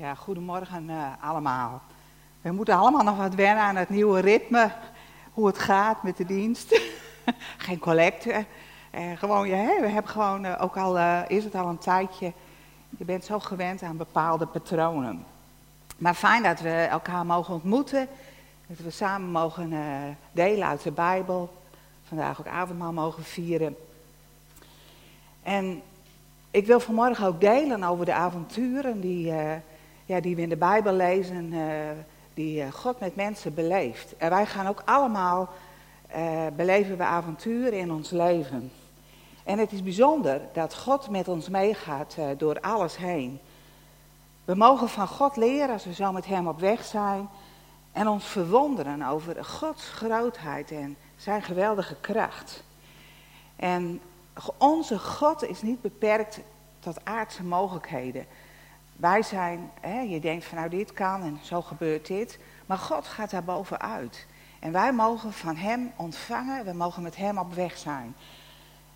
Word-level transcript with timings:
Ja, 0.00 0.14
goedemorgen 0.14 0.88
uh, 0.88 1.06
allemaal. 1.20 1.82
We 2.40 2.52
moeten 2.52 2.74
allemaal 2.74 3.02
nog 3.02 3.16
wat 3.16 3.34
wennen 3.34 3.64
aan 3.64 3.76
het 3.76 3.88
nieuwe 3.88 4.20
ritme, 4.20 4.72
hoe 5.32 5.46
het 5.46 5.58
gaat 5.58 6.02
met 6.02 6.16
de 6.16 6.24
dienst. 6.24 6.80
Geen 7.66 7.78
collecte. 7.78 8.44
Uh, 8.94 9.18
gewoon, 9.18 9.48
ja, 9.48 9.80
we 9.80 9.88
hebben 9.88 10.10
gewoon, 10.12 10.44
uh, 10.44 10.56
ook 10.60 10.76
al 10.76 10.98
is 11.28 11.44
het 11.44 11.54
al 11.54 11.68
een 11.68 11.78
tijdje, 11.78 12.32
je 12.98 13.04
bent 13.04 13.24
zo 13.24 13.38
gewend 13.38 13.82
aan 13.82 13.96
bepaalde 13.96 14.46
patronen. 14.46 15.24
Maar 15.96 16.14
fijn 16.14 16.42
dat 16.42 16.60
we 16.60 16.70
elkaar 16.70 17.26
mogen 17.26 17.54
ontmoeten, 17.54 18.08
dat 18.66 18.78
we 18.78 18.90
samen 18.90 19.30
mogen 19.30 19.72
delen 20.32 20.68
uit 20.68 20.82
de 20.82 20.92
Bijbel, 20.92 21.52
vandaag 22.08 22.40
ook 22.40 22.46
avondmaal 22.46 22.92
mogen 22.92 23.24
vieren. 23.24 23.76
En 25.42 25.82
ik 26.50 26.66
wil 26.66 26.80
vanmorgen 26.80 27.26
ook 27.26 27.40
delen 27.40 27.82
over 27.82 28.04
de 28.04 28.14
avonturen 28.14 29.00
die, 29.00 29.32
ja, 30.10 30.20
die 30.20 30.36
we 30.36 30.42
in 30.42 30.48
de 30.48 30.56
Bijbel 30.56 30.92
lezen, 30.92 31.52
uh, 31.52 31.90
die 32.34 32.62
uh, 32.62 32.72
God 32.72 33.00
met 33.00 33.16
mensen 33.16 33.54
beleeft. 33.54 34.16
En 34.16 34.30
wij 34.30 34.46
gaan 34.46 34.66
ook 34.66 34.82
allemaal, 34.84 35.48
beleven 36.56 36.96
we 36.96 37.02
avonturen 37.02 37.78
in 37.78 37.92
ons 37.92 38.10
leven. 38.10 38.72
En 39.44 39.58
het 39.58 39.72
is 39.72 39.82
bijzonder 39.82 40.40
dat 40.52 40.74
God 40.74 41.10
met 41.10 41.28
ons 41.28 41.48
meegaat 41.48 42.16
door 42.36 42.60
alles 42.60 42.96
heen. 42.96 43.40
We 44.44 44.54
mogen 44.54 44.88
van 44.88 45.08
God 45.08 45.36
leren 45.36 45.70
als 45.70 45.84
we 45.84 45.94
zo 45.94 46.12
met 46.12 46.26
Hem 46.26 46.48
op 46.48 46.60
weg 46.60 46.84
zijn. 46.84 47.28
En 47.92 48.08
ons 48.08 48.24
verwonderen 48.24 49.02
over 49.02 49.44
Gods 49.44 49.88
grootheid 49.88 50.70
en 50.70 50.96
zijn 51.16 51.42
geweldige 51.42 51.96
kracht. 52.00 52.64
En 53.56 54.00
onze 54.58 54.98
God 54.98 55.48
is 55.48 55.62
niet 55.62 55.80
beperkt 55.80 56.40
tot 56.78 57.04
aardse 57.04 57.44
mogelijkheden. 57.44 58.26
Wij 59.00 59.22
zijn, 59.22 59.70
hè, 59.80 60.00
je 60.00 60.20
denkt 60.20 60.44
van 60.44 60.58
nou 60.58 60.70
dit 60.70 60.92
kan 60.92 61.22
en 61.22 61.38
zo 61.42 61.62
gebeurt 61.62 62.06
dit. 62.06 62.38
Maar 62.66 62.78
God 62.78 63.06
gaat 63.06 63.30
daar 63.30 63.44
bovenuit. 63.44 64.26
En 64.58 64.72
wij 64.72 64.92
mogen 64.92 65.32
van 65.32 65.56
Hem 65.56 65.92
ontvangen, 65.96 66.64
we 66.64 66.72
mogen 66.72 67.02
met 67.02 67.16
Hem 67.16 67.38
op 67.38 67.54
weg 67.54 67.78
zijn. 67.78 68.16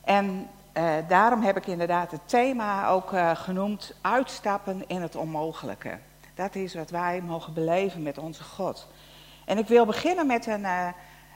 En 0.04 0.48
eh, 0.72 0.94
daarom 1.08 1.42
heb 1.42 1.56
ik 1.56 1.66
inderdaad 1.66 2.10
het 2.10 2.28
thema 2.28 2.88
ook 2.88 3.12
uh, 3.12 3.30
genoemd, 3.36 3.94
uitstappen 4.00 4.84
in 4.86 5.02
het 5.02 5.16
onmogelijke. 5.16 5.98
Dat 6.34 6.54
is 6.54 6.74
wat 6.74 6.90
wij 6.90 7.20
mogen 7.20 7.52
beleven 7.54 8.02
met 8.02 8.18
onze 8.18 8.42
God. 8.42 8.88
En 9.44 9.58
ik 9.58 9.68
wil 9.68 9.86
beginnen 9.86 10.26
met 10.26 10.46
een, 10.46 10.60
uh, 10.60 10.88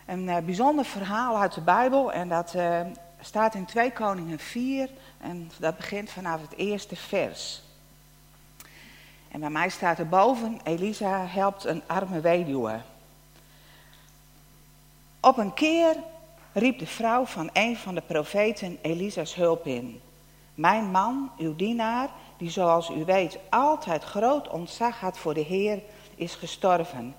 een 0.06 0.44
bijzonder 0.44 0.84
verhaal 0.84 1.38
uit 1.38 1.54
de 1.54 1.60
Bijbel. 1.60 2.12
En 2.12 2.28
dat 2.28 2.54
staat 3.20 3.54
in 3.54 3.64
2 3.64 3.92
Koningen 3.92 4.38
4 4.38 4.90
en 5.20 5.50
dat 5.58 5.76
begint 5.76 6.10
vanaf 6.10 6.40
het 6.40 6.56
eerste 6.56 6.96
vers. 6.96 7.66
En 9.28 9.40
bij 9.40 9.50
mij 9.50 9.68
staat 9.68 9.98
er 9.98 10.08
boven, 10.08 10.60
Elisa 10.64 11.26
helpt 11.26 11.64
een 11.64 11.82
arme 11.86 12.20
weduwe. 12.20 12.80
Op 15.20 15.38
een 15.38 15.54
keer 15.54 15.96
riep 16.52 16.78
de 16.78 16.86
vrouw 16.86 17.24
van 17.24 17.50
een 17.52 17.76
van 17.76 17.94
de 17.94 18.02
profeten 18.06 18.78
Elisa's 18.82 19.34
hulp 19.34 19.66
in. 19.66 20.00
Mijn 20.54 20.90
man, 20.90 21.30
uw 21.38 21.56
dienaar, 21.56 22.08
die 22.36 22.50
zoals 22.50 22.90
u 22.90 23.04
weet 23.04 23.38
altijd 23.50 24.04
groot 24.04 24.48
ontzag 24.48 25.00
had 25.00 25.18
voor 25.18 25.34
de 25.34 25.40
Heer, 25.40 25.82
is 26.14 26.34
gestorven. 26.34 27.14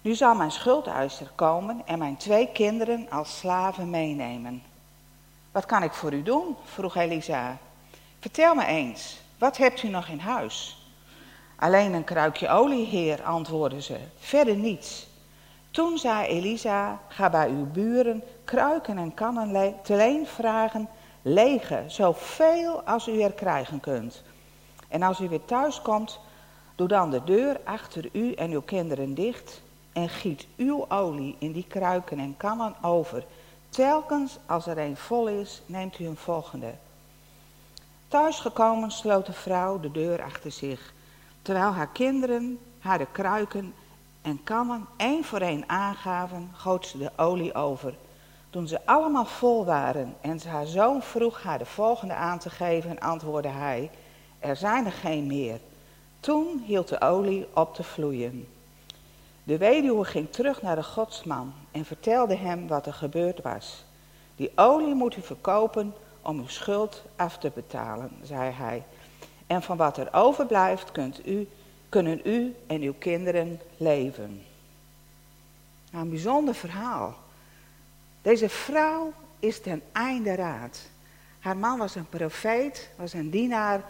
Nu 0.00 0.14
zal 0.14 0.34
mijn 0.34 0.50
schuldeiser 0.50 1.30
komen 1.34 1.82
en 1.84 1.98
mijn 1.98 2.16
twee 2.16 2.48
kinderen 2.52 3.10
als 3.10 3.38
slaven 3.38 3.90
meenemen. 3.90 4.62
Wat 5.52 5.66
kan 5.66 5.82
ik 5.82 5.92
voor 5.92 6.12
u 6.12 6.22
doen? 6.22 6.56
vroeg 6.64 6.96
Elisa. 6.96 7.56
Vertel 8.20 8.54
me 8.54 8.66
eens, 8.66 9.20
wat 9.38 9.56
hebt 9.56 9.82
u 9.82 9.88
nog 9.88 10.08
in 10.08 10.18
huis? 10.18 10.85
Alleen 11.56 11.92
een 11.92 12.04
kruikje 12.04 12.48
olie, 12.48 12.86
heer, 12.86 13.22
antwoordde 13.22 13.82
ze. 13.82 13.96
Verder 14.18 14.56
niets. 14.56 15.06
Toen 15.70 15.98
zei 15.98 16.26
Elisa, 16.26 17.00
ga 17.08 17.30
bij 17.30 17.48
uw 17.48 17.66
buren 17.66 18.22
kruiken 18.44 18.98
en 18.98 19.14
kannen 19.14 19.74
te 19.82 19.96
leen 19.96 20.26
vragen, 20.26 20.88
lege, 21.22 21.84
zoveel 21.86 22.82
als 22.82 23.08
u 23.08 23.20
er 23.20 23.32
krijgen 23.32 23.80
kunt. 23.80 24.22
En 24.88 25.02
als 25.02 25.20
u 25.20 25.28
weer 25.28 25.44
thuis 25.44 25.82
komt, 25.82 26.20
doe 26.74 26.88
dan 26.88 27.10
de 27.10 27.24
deur 27.24 27.60
achter 27.64 28.08
u 28.12 28.32
en 28.32 28.50
uw 28.50 28.62
kinderen 28.62 29.14
dicht 29.14 29.62
en 29.92 30.08
giet 30.08 30.46
uw 30.56 30.84
olie 30.88 31.36
in 31.38 31.52
die 31.52 31.66
kruiken 31.68 32.18
en 32.18 32.34
kannen 32.36 32.74
over 32.82 33.24
Telkens 33.76 34.38
als 34.46 34.66
er 34.66 34.78
een 34.78 34.96
vol 34.96 35.28
is, 35.28 35.62
neemt 35.66 35.98
u 35.98 36.06
een 36.06 36.16
volgende. 36.16 36.74
Thuisgekomen 38.08 38.90
sloot 38.90 39.26
de 39.26 39.32
vrouw 39.32 39.80
de 39.80 39.90
deur 39.90 40.22
achter 40.22 40.52
zich, 40.52 40.92
terwijl 41.46 41.72
haar 41.72 41.88
kinderen 41.88 42.58
haar 42.78 42.98
de 42.98 43.06
kruiken 43.12 43.74
en 44.22 44.40
kannen 44.44 44.86
één 44.96 45.24
voor 45.24 45.40
één 45.40 45.68
aangaven, 45.68 46.50
goot 46.52 46.86
ze 46.86 46.98
de 46.98 47.10
olie 47.16 47.54
over. 47.54 47.94
Toen 48.50 48.68
ze 48.68 48.86
allemaal 48.86 49.24
vol 49.24 49.64
waren 49.64 50.14
en 50.20 50.40
haar 50.48 50.66
zoon 50.66 51.02
vroeg 51.02 51.42
haar 51.42 51.58
de 51.58 51.66
volgende 51.66 52.14
aan 52.14 52.38
te 52.38 52.50
geven, 52.50 52.98
antwoordde 52.98 53.48
hij, 53.48 53.90
er 54.38 54.56
zijn 54.56 54.86
er 54.86 54.92
geen 54.92 55.26
meer. 55.26 55.60
Toen 56.20 56.62
hield 56.64 56.88
de 56.88 57.00
olie 57.00 57.46
op 57.54 57.74
te 57.74 57.82
vloeien. 57.82 58.48
De 59.42 59.58
weduwe 59.58 60.04
ging 60.04 60.30
terug 60.30 60.62
naar 60.62 60.76
de 60.76 60.84
godsman 60.84 61.52
en 61.70 61.84
vertelde 61.84 62.36
hem 62.36 62.68
wat 62.68 62.86
er 62.86 62.94
gebeurd 62.94 63.42
was. 63.42 63.84
Die 64.36 64.52
olie 64.54 64.94
moet 64.94 65.16
u 65.16 65.22
verkopen 65.22 65.94
om 66.22 66.38
uw 66.38 66.48
schuld 66.48 67.02
af 67.16 67.38
te 67.38 67.50
betalen, 67.54 68.10
zei 68.22 68.50
hij. 68.50 68.84
En 69.46 69.62
van 69.62 69.76
wat 69.76 69.96
er 69.96 70.08
overblijft 70.12 70.92
kunt 70.92 71.26
u, 71.26 71.48
kunnen 71.88 72.20
u 72.24 72.54
en 72.66 72.80
uw 72.80 72.94
kinderen 72.98 73.60
leven. 73.76 74.42
Nou, 75.90 76.04
een 76.04 76.10
bijzonder 76.10 76.54
verhaal. 76.54 77.14
Deze 78.22 78.48
vrouw 78.48 79.12
is 79.38 79.60
ten 79.60 79.82
einde 79.92 80.34
raad. 80.34 80.80
Haar 81.38 81.56
man 81.56 81.78
was 81.78 81.94
een 81.94 82.08
profeet, 82.08 82.90
was 82.96 83.12
een 83.12 83.30
dienaar 83.30 83.82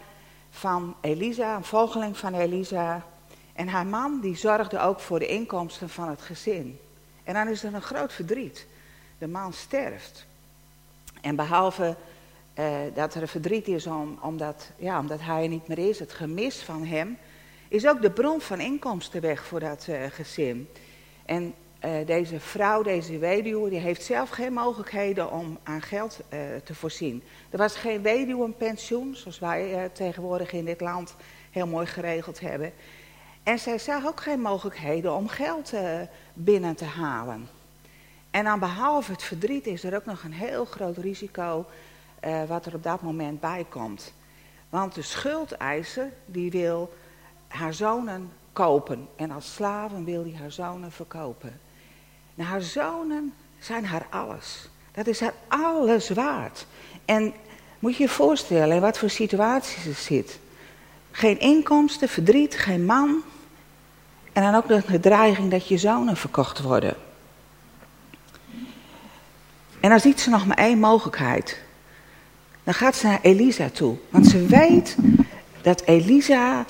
van 0.49 0.95
Elisa, 1.01 1.55
een 1.55 1.63
volgeling 1.63 2.17
van 2.17 2.33
Elisa. 2.33 3.05
En 3.53 3.67
haar 3.67 3.85
man 3.85 4.19
die 4.19 4.35
zorgde 4.35 4.79
ook 4.79 4.99
voor 4.99 5.19
de 5.19 5.27
inkomsten 5.27 5.89
van 5.89 6.09
het 6.09 6.21
gezin. 6.21 6.79
En 7.23 7.33
dan 7.33 7.47
is 7.47 7.63
er 7.63 7.73
een 7.73 7.81
groot 7.81 8.13
verdriet. 8.13 8.67
De 9.17 9.27
man 9.27 9.53
sterft. 9.53 10.25
En 11.21 11.35
behalve 11.35 11.95
uh, 12.59 12.77
dat 12.93 13.13
er 13.13 13.27
verdriet 13.27 13.67
is 13.67 13.87
om, 13.87 14.17
omdat, 14.21 14.71
ja, 14.77 14.99
omdat 14.99 15.21
hij 15.21 15.43
er 15.43 15.49
niet 15.49 15.67
meer 15.67 15.89
is, 15.89 15.99
het 15.99 16.13
gemis 16.13 16.59
van 16.59 16.85
hem, 16.85 17.17
is 17.67 17.87
ook 17.87 18.01
de 18.01 18.11
bron 18.11 18.41
van 18.41 18.59
inkomsten 18.59 19.21
weg 19.21 19.45
voor 19.45 19.59
dat 19.59 19.87
uh, 19.89 20.05
gezin. 20.09 20.69
En 21.25 21.53
uh, 21.85 21.91
deze 22.05 22.39
vrouw, 22.39 22.81
deze 22.81 23.17
weduwe, 23.17 23.69
die 23.69 23.79
heeft 23.79 24.03
zelf 24.03 24.29
geen 24.29 24.53
mogelijkheden 24.53 25.31
om 25.31 25.57
aan 25.63 25.81
geld 25.81 26.19
te 26.63 26.75
voorzien. 26.75 27.23
Er 27.49 27.57
was 27.57 27.75
geen 27.75 28.01
weduwenpensioen, 28.01 29.15
zoals 29.15 29.39
wij 29.39 29.89
tegenwoordig 29.93 30.51
in 30.51 30.65
dit 30.65 30.81
land 30.81 31.15
heel 31.51 31.67
mooi 31.67 31.85
geregeld 31.85 32.39
hebben. 32.39 32.73
En 33.43 33.59
zij 33.59 33.77
zag 33.77 34.05
ook 34.07 34.21
geen 34.21 34.41
mogelijkheden 34.41 35.13
om 35.13 35.27
geld 35.27 35.73
binnen 36.33 36.75
te 36.75 36.85
halen. 36.85 37.47
En 38.31 38.43
dan 38.43 38.59
behalve 38.59 39.11
het 39.11 39.23
verdriet 39.23 39.67
is 39.67 39.83
er 39.83 39.95
ook 39.95 40.05
nog 40.05 40.23
een 40.23 40.33
heel 40.33 40.65
groot 40.65 40.97
risico 40.97 41.65
uh, 42.25 42.43
wat 42.47 42.65
er 42.65 42.75
op 42.75 42.83
dat 42.83 43.01
moment 43.01 43.39
bij 43.39 43.65
komt. 43.69 44.13
Want 44.69 44.95
de 44.95 45.01
schuldeiser 45.01 46.11
die 46.25 46.51
wil 46.51 46.93
haar 47.47 47.73
zonen 47.73 48.31
kopen. 48.53 49.07
En 49.15 49.31
als 49.31 49.53
slaven 49.53 50.03
wil 50.03 50.23
hij 50.23 50.35
haar 50.39 50.51
zonen 50.51 50.91
verkopen. 50.91 51.59
Nou, 52.35 52.49
haar 52.49 52.61
zonen 52.61 53.33
zijn 53.59 53.85
haar 53.85 54.07
alles. 54.09 54.69
Dat 54.91 55.07
is 55.07 55.19
haar 55.19 55.33
alles 55.47 56.09
waard. 56.09 56.65
En 57.05 57.33
moet 57.79 57.95
je 57.95 58.03
je 58.03 58.09
voorstellen 58.09 58.75
in 58.75 58.81
wat 58.81 58.97
voor 58.97 59.09
situatie 59.09 59.81
ze 59.81 59.91
zit. 59.91 60.39
Geen 61.11 61.39
inkomsten, 61.39 62.09
verdriet, 62.09 62.57
geen 62.57 62.85
man, 62.85 63.23
en 64.33 64.43
dan 64.43 64.55
ook 64.55 64.67
nog 64.67 64.85
de 64.85 64.99
dreiging 64.99 65.51
dat 65.51 65.67
je 65.67 65.77
zonen 65.77 66.17
verkocht 66.17 66.61
worden. 66.61 66.95
En 69.79 69.89
dan 69.89 69.99
ziet 69.99 70.19
ze 70.19 70.29
nog 70.29 70.45
maar 70.45 70.57
één 70.57 70.79
mogelijkheid. 70.79 71.61
Dan 72.67 72.75
gaat 72.75 72.95
ze 72.95 73.07
naar 73.07 73.19
Elisa 73.21 73.69
toe. 73.69 73.95
Want 74.09 74.27
ze 74.27 74.45
weet 74.45 74.95
dat 75.61 75.81
Elisa 75.85 76.65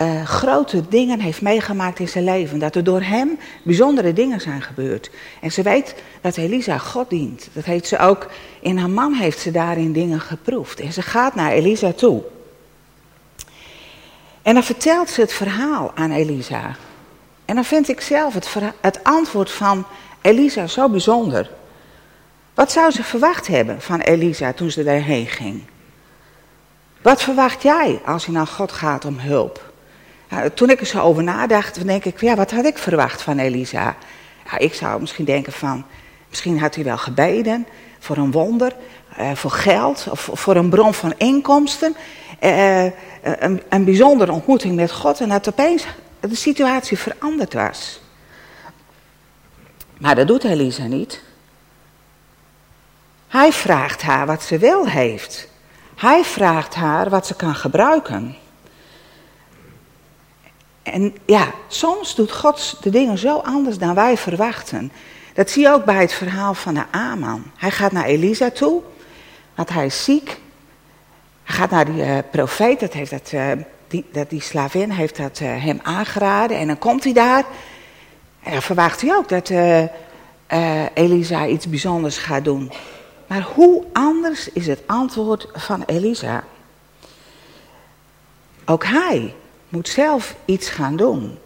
uh, 0.00 0.24
grote 0.24 0.88
dingen 0.88 1.20
heeft 1.20 1.42
meegemaakt 1.42 1.98
in 1.98 2.08
zijn 2.08 2.24
leven. 2.24 2.58
Dat 2.58 2.74
er 2.74 2.84
door 2.84 3.00
hem 3.02 3.38
bijzondere 3.62 4.12
dingen 4.12 4.40
zijn 4.40 4.62
gebeurd. 4.62 5.10
En 5.40 5.52
ze 5.52 5.62
weet 5.62 5.94
dat 6.20 6.36
Elisa 6.36 6.78
God 6.78 7.10
dient. 7.10 7.48
Dat 7.52 7.64
heeft 7.64 7.86
ze 7.86 7.98
ook, 7.98 8.30
in 8.60 8.78
haar 8.78 8.90
man 8.90 9.12
heeft 9.12 9.38
ze 9.38 9.50
daarin 9.50 9.92
dingen 9.92 10.20
geproefd. 10.20 10.80
En 10.80 10.92
ze 10.92 11.02
gaat 11.02 11.34
naar 11.34 11.52
Elisa 11.52 11.92
toe. 11.92 12.22
En 14.42 14.54
dan 14.54 14.64
vertelt 14.64 15.10
ze 15.10 15.20
het 15.20 15.32
verhaal 15.32 15.92
aan 15.94 16.10
Elisa. 16.10 16.76
En 17.44 17.54
dan 17.54 17.64
vind 17.64 17.88
ik 17.88 18.00
zelf 18.00 18.34
het, 18.34 18.48
het 18.80 19.04
antwoord 19.04 19.50
van 19.50 19.84
Elisa 20.20 20.66
zo 20.66 20.88
bijzonder. 20.88 21.50
Wat 22.54 22.72
zou 22.72 22.90
ze 22.90 23.02
verwacht 23.02 23.46
hebben 23.46 23.80
van 23.80 24.00
Elisa 24.00 24.52
toen 24.52 24.70
ze 24.70 24.84
daarheen 24.84 25.26
ging? 25.26 25.62
Wat 27.02 27.22
verwacht 27.22 27.62
jij 27.62 28.00
als 28.04 28.26
je 28.26 28.32
naar 28.32 28.46
God 28.46 28.72
gaat 28.72 29.04
om 29.04 29.18
hulp? 29.18 29.72
Toen 30.54 30.70
ik 30.70 30.80
er 30.80 30.86
zo 30.86 31.00
over 31.00 31.22
nadacht, 31.22 31.86
denk 31.86 32.04
ik, 32.04 32.20
ja, 32.20 32.34
wat 32.34 32.50
had 32.50 32.64
ik 32.64 32.78
verwacht 32.78 33.22
van 33.22 33.38
Elisa? 33.38 33.96
Ja, 34.44 34.58
ik 34.58 34.74
zou 34.74 35.00
misschien 35.00 35.24
denken 35.24 35.52
van, 35.52 35.84
misschien 36.28 36.58
had 36.58 36.74
hij 36.74 36.84
wel 36.84 36.98
gebeden 36.98 37.66
voor 37.98 38.16
een 38.16 38.30
wonder, 38.30 38.72
uh, 39.18 39.34
voor 39.34 39.50
geld 39.50 40.06
of 40.10 40.30
voor 40.32 40.56
een 40.56 40.70
bron 40.70 40.94
van 40.94 41.14
inkomsten. 41.16 41.96
Uh, 42.40 42.84
een, 43.22 43.62
een 43.68 43.84
bijzondere 43.84 44.32
ontmoeting 44.32 44.76
met 44.76 44.92
God 44.92 45.20
en 45.20 45.28
dat 45.28 45.48
opeens 45.48 45.86
de 46.20 46.34
situatie 46.34 46.98
veranderd 46.98 47.54
was. 47.54 48.00
Maar 49.98 50.14
dat 50.14 50.26
doet 50.26 50.44
Elisa 50.44 50.86
niet. 50.86 51.22
Hij 53.32 53.52
vraagt 53.52 54.02
haar 54.02 54.26
wat 54.26 54.42
ze 54.42 54.58
wel 54.58 54.86
heeft. 54.86 55.48
Hij 55.96 56.24
vraagt 56.24 56.74
haar 56.74 57.10
wat 57.10 57.26
ze 57.26 57.36
kan 57.36 57.54
gebruiken. 57.54 58.36
En 60.82 61.16
ja, 61.24 61.50
soms 61.68 62.14
doet 62.14 62.32
God 62.32 62.76
de 62.82 62.90
dingen 62.90 63.18
zo 63.18 63.38
anders 63.38 63.78
dan 63.78 63.94
wij 63.94 64.16
verwachten. 64.16 64.92
Dat 65.34 65.50
zie 65.50 65.62
je 65.62 65.72
ook 65.72 65.84
bij 65.84 66.00
het 66.00 66.12
verhaal 66.12 66.54
van 66.54 66.74
de 66.74 66.84
Aman. 66.90 67.42
Hij 67.56 67.70
gaat 67.70 67.92
naar 67.92 68.04
Elisa 68.04 68.50
toe, 68.50 68.82
want 69.54 69.68
hij 69.68 69.86
is 69.86 70.04
ziek. 70.04 70.38
Hij 71.42 71.54
gaat 71.56 71.70
naar 71.70 71.84
die 71.84 72.04
uh, 72.04 72.18
profeet, 72.30 72.80
dat 72.80 72.92
heeft 72.92 73.10
dat, 73.10 73.32
uh, 73.34 73.52
die, 73.88 74.04
dat, 74.12 74.30
die 74.30 74.42
slavin 74.42 74.90
heeft 74.90 75.16
dat 75.16 75.40
uh, 75.40 75.64
hem 75.64 75.80
aangeraden. 75.82 76.58
En 76.58 76.66
dan 76.66 76.78
komt 76.78 77.04
hij 77.04 77.12
daar. 77.12 77.44
En 78.42 78.62
verwacht 78.62 79.00
hij 79.00 79.14
ook 79.16 79.28
dat 79.28 79.52
Elisa 80.94 81.46
iets 81.46 81.68
bijzonders 81.68 82.18
gaat 82.18 82.44
doen. 82.44 82.72
Maar 83.32 83.48
hoe 83.54 83.84
anders 83.92 84.48
is 84.48 84.66
het 84.66 84.80
antwoord 84.86 85.48
van 85.52 85.82
Elisa? 85.86 86.44
Ook 88.64 88.84
hij 88.84 89.34
moet 89.68 89.88
zelf 89.88 90.34
iets 90.44 90.68
gaan 90.68 90.96
doen. 90.96 91.38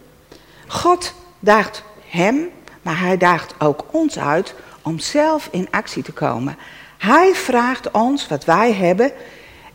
God 0.67 1.13
daagt 1.39 1.83
hem, 2.07 2.49
maar 2.81 2.99
hij 2.99 3.17
daagt 3.17 3.55
ook 3.59 3.85
ons 3.91 4.19
uit 4.19 4.55
om 4.81 4.99
zelf 4.99 5.47
in 5.51 5.67
actie 5.71 6.03
te 6.03 6.11
komen. 6.11 6.57
Hij 6.97 7.35
vraagt 7.35 7.91
ons 7.91 8.27
wat 8.27 8.45
wij 8.45 8.73
hebben 8.73 9.11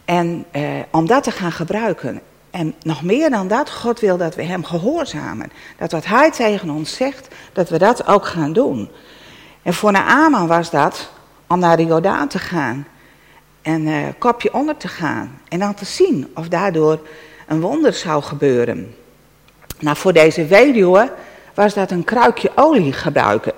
en 0.05 0.45
eh, 0.51 0.65
om 0.91 1.07
dat 1.07 1.23
te 1.23 1.31
gaan 1.31 1.53
gebruiken. 1.53 2.21
En 2.51 2.75
nog 2.83 3.03
meer 3.03 3.31
dan 3.31 3.49
dat, 3.49 3.71
God 3.71 4.01
wil 4.01 4.17
dat 4.17 4.35
we 4.35 4.43
hem 4.43 4.65
gehoorzamen. 4.65 5.53
Dat 5.79 5.93
wat 5.93 6.05
hij 6.05 6.31
tegen 6.31 6.71
ons 6.71 6.95
zegt, 6.95 7.29
dat 7.53 7.69
we 7.69 7.79
dat 7.79 8.07
ook 8.07 8.27
gaan 8.27 8.53
doen. 8.53 8.91
En 9.63 9.75
voor 9.75 9.93
Naaman 9.93 10.47
was 10.47 10.71
dat 10.71 11.11
om 11.53 11.59
naar 11.59 11.77
de 11.77 11.85
Jordaan 11.85 12.29
te 12.29 12.39
gaan. 12.39 12.87
En 13.63 13.87
uh, 13.87 14.07
kopje 14.19 14.55
onder 14.55 14.77
te 14.77 14.89
gaan. 14.89 15.41
En 15.49 15.59
dan 15.59 15.75
te 15.75 15.85
zien 15.85 16.31
of 16.35 16.49
daardoor 16.49 17.01
een 17.47 17.61
wonder 17.61 17.93
zou 17.93 18.23
gebeuren. 18.23 18.95
Nou, 19.79 19.97
voor 19.97 20.13
deze 20.13 20.47
weduwe 20.47 21.13
was 21.55 21.75
dat 21.75 21.91
een 21.91 22.05
kruikje 22.05 22.51
olie 22.55 22.93
gebruiken. 22.93 23.53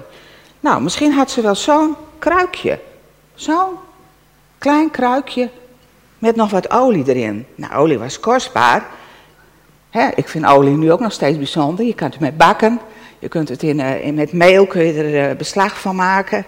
Nou, 0.60 0.82
misschien 0.82 1.12
had 1.12 1.30
ze 1.30 1.40
wel 1.40 1.54
zo'n 1.54 1.96
kruikje. 2.18 2.78
Zo'n 3.34 3.70
klein 4.58 4.90
kruikje 4.90 5.50
met 6.18 6.36
nog 6.36 6.50
wat 6.50 6.70
olie 6.70 7.08
erin. 7.08 7.46
Nou, 7.54 7.74
olie 7.74 7.98
was 7.98 8.20
kostbaar. 8.20 8.86
ik 10.14 10.28
vind 10.28 10.46
olie 10.46 10.76
nu 10.76 10.92
ook 10.92 11.00
nog 11.00 11.12
steeds 11.12 11.38
bijzonder. 11.38 11.84
Je 11.84 11.94
kan 11.94 12.10
het 12.10 12.20
met 12.20 12.36
bakken. 12.36 12.80
Je 13.18 13.28
kunt 13.28 13.48
het 13.48 13.62
in, 13.62 13.80
in 13.80 14.14
met 14.14 14.32
meel 14.32 14.66
kun 14.66 14.84
je 14.84 15.02
er 15.02 15.30
uh, 15.30 15.36
beslag 15.36 15.80
van 15.80 15.96
maken. 15.96 16.44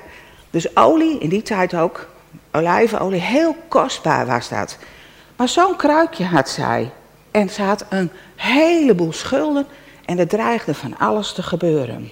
Dus 0.56 0.76
olie, 0.76 1.18
in 1.18 1.28
die 1.28 1.42
tijd 1.42 1.74
ook, 1.74 2.08
olijfolie, 2.52 3.20
heel 3.20 3.56
kostbaar 3.68 4.26
was 4.26 4.48
dat. 4.48 4.76
Maar 5.36 5.48
zo'n 5.48 5.76
kruikje 5.76 6.24
had 6.24 6.48
zij. 6.48 6.90
En 7.30 7.50
ze 7.50 7.62
had 7.62 7.84
een 7.88 8.10
heleboel 8.36 9.12
schulden 9.12 9.66
en 10.04 10.18
er 10.18 10.28
dreigde 10.28 10.74
van 10.74 10.98
alles 10.98 11.32
te 11.32 11.42
gebeuren. 11.42 12.10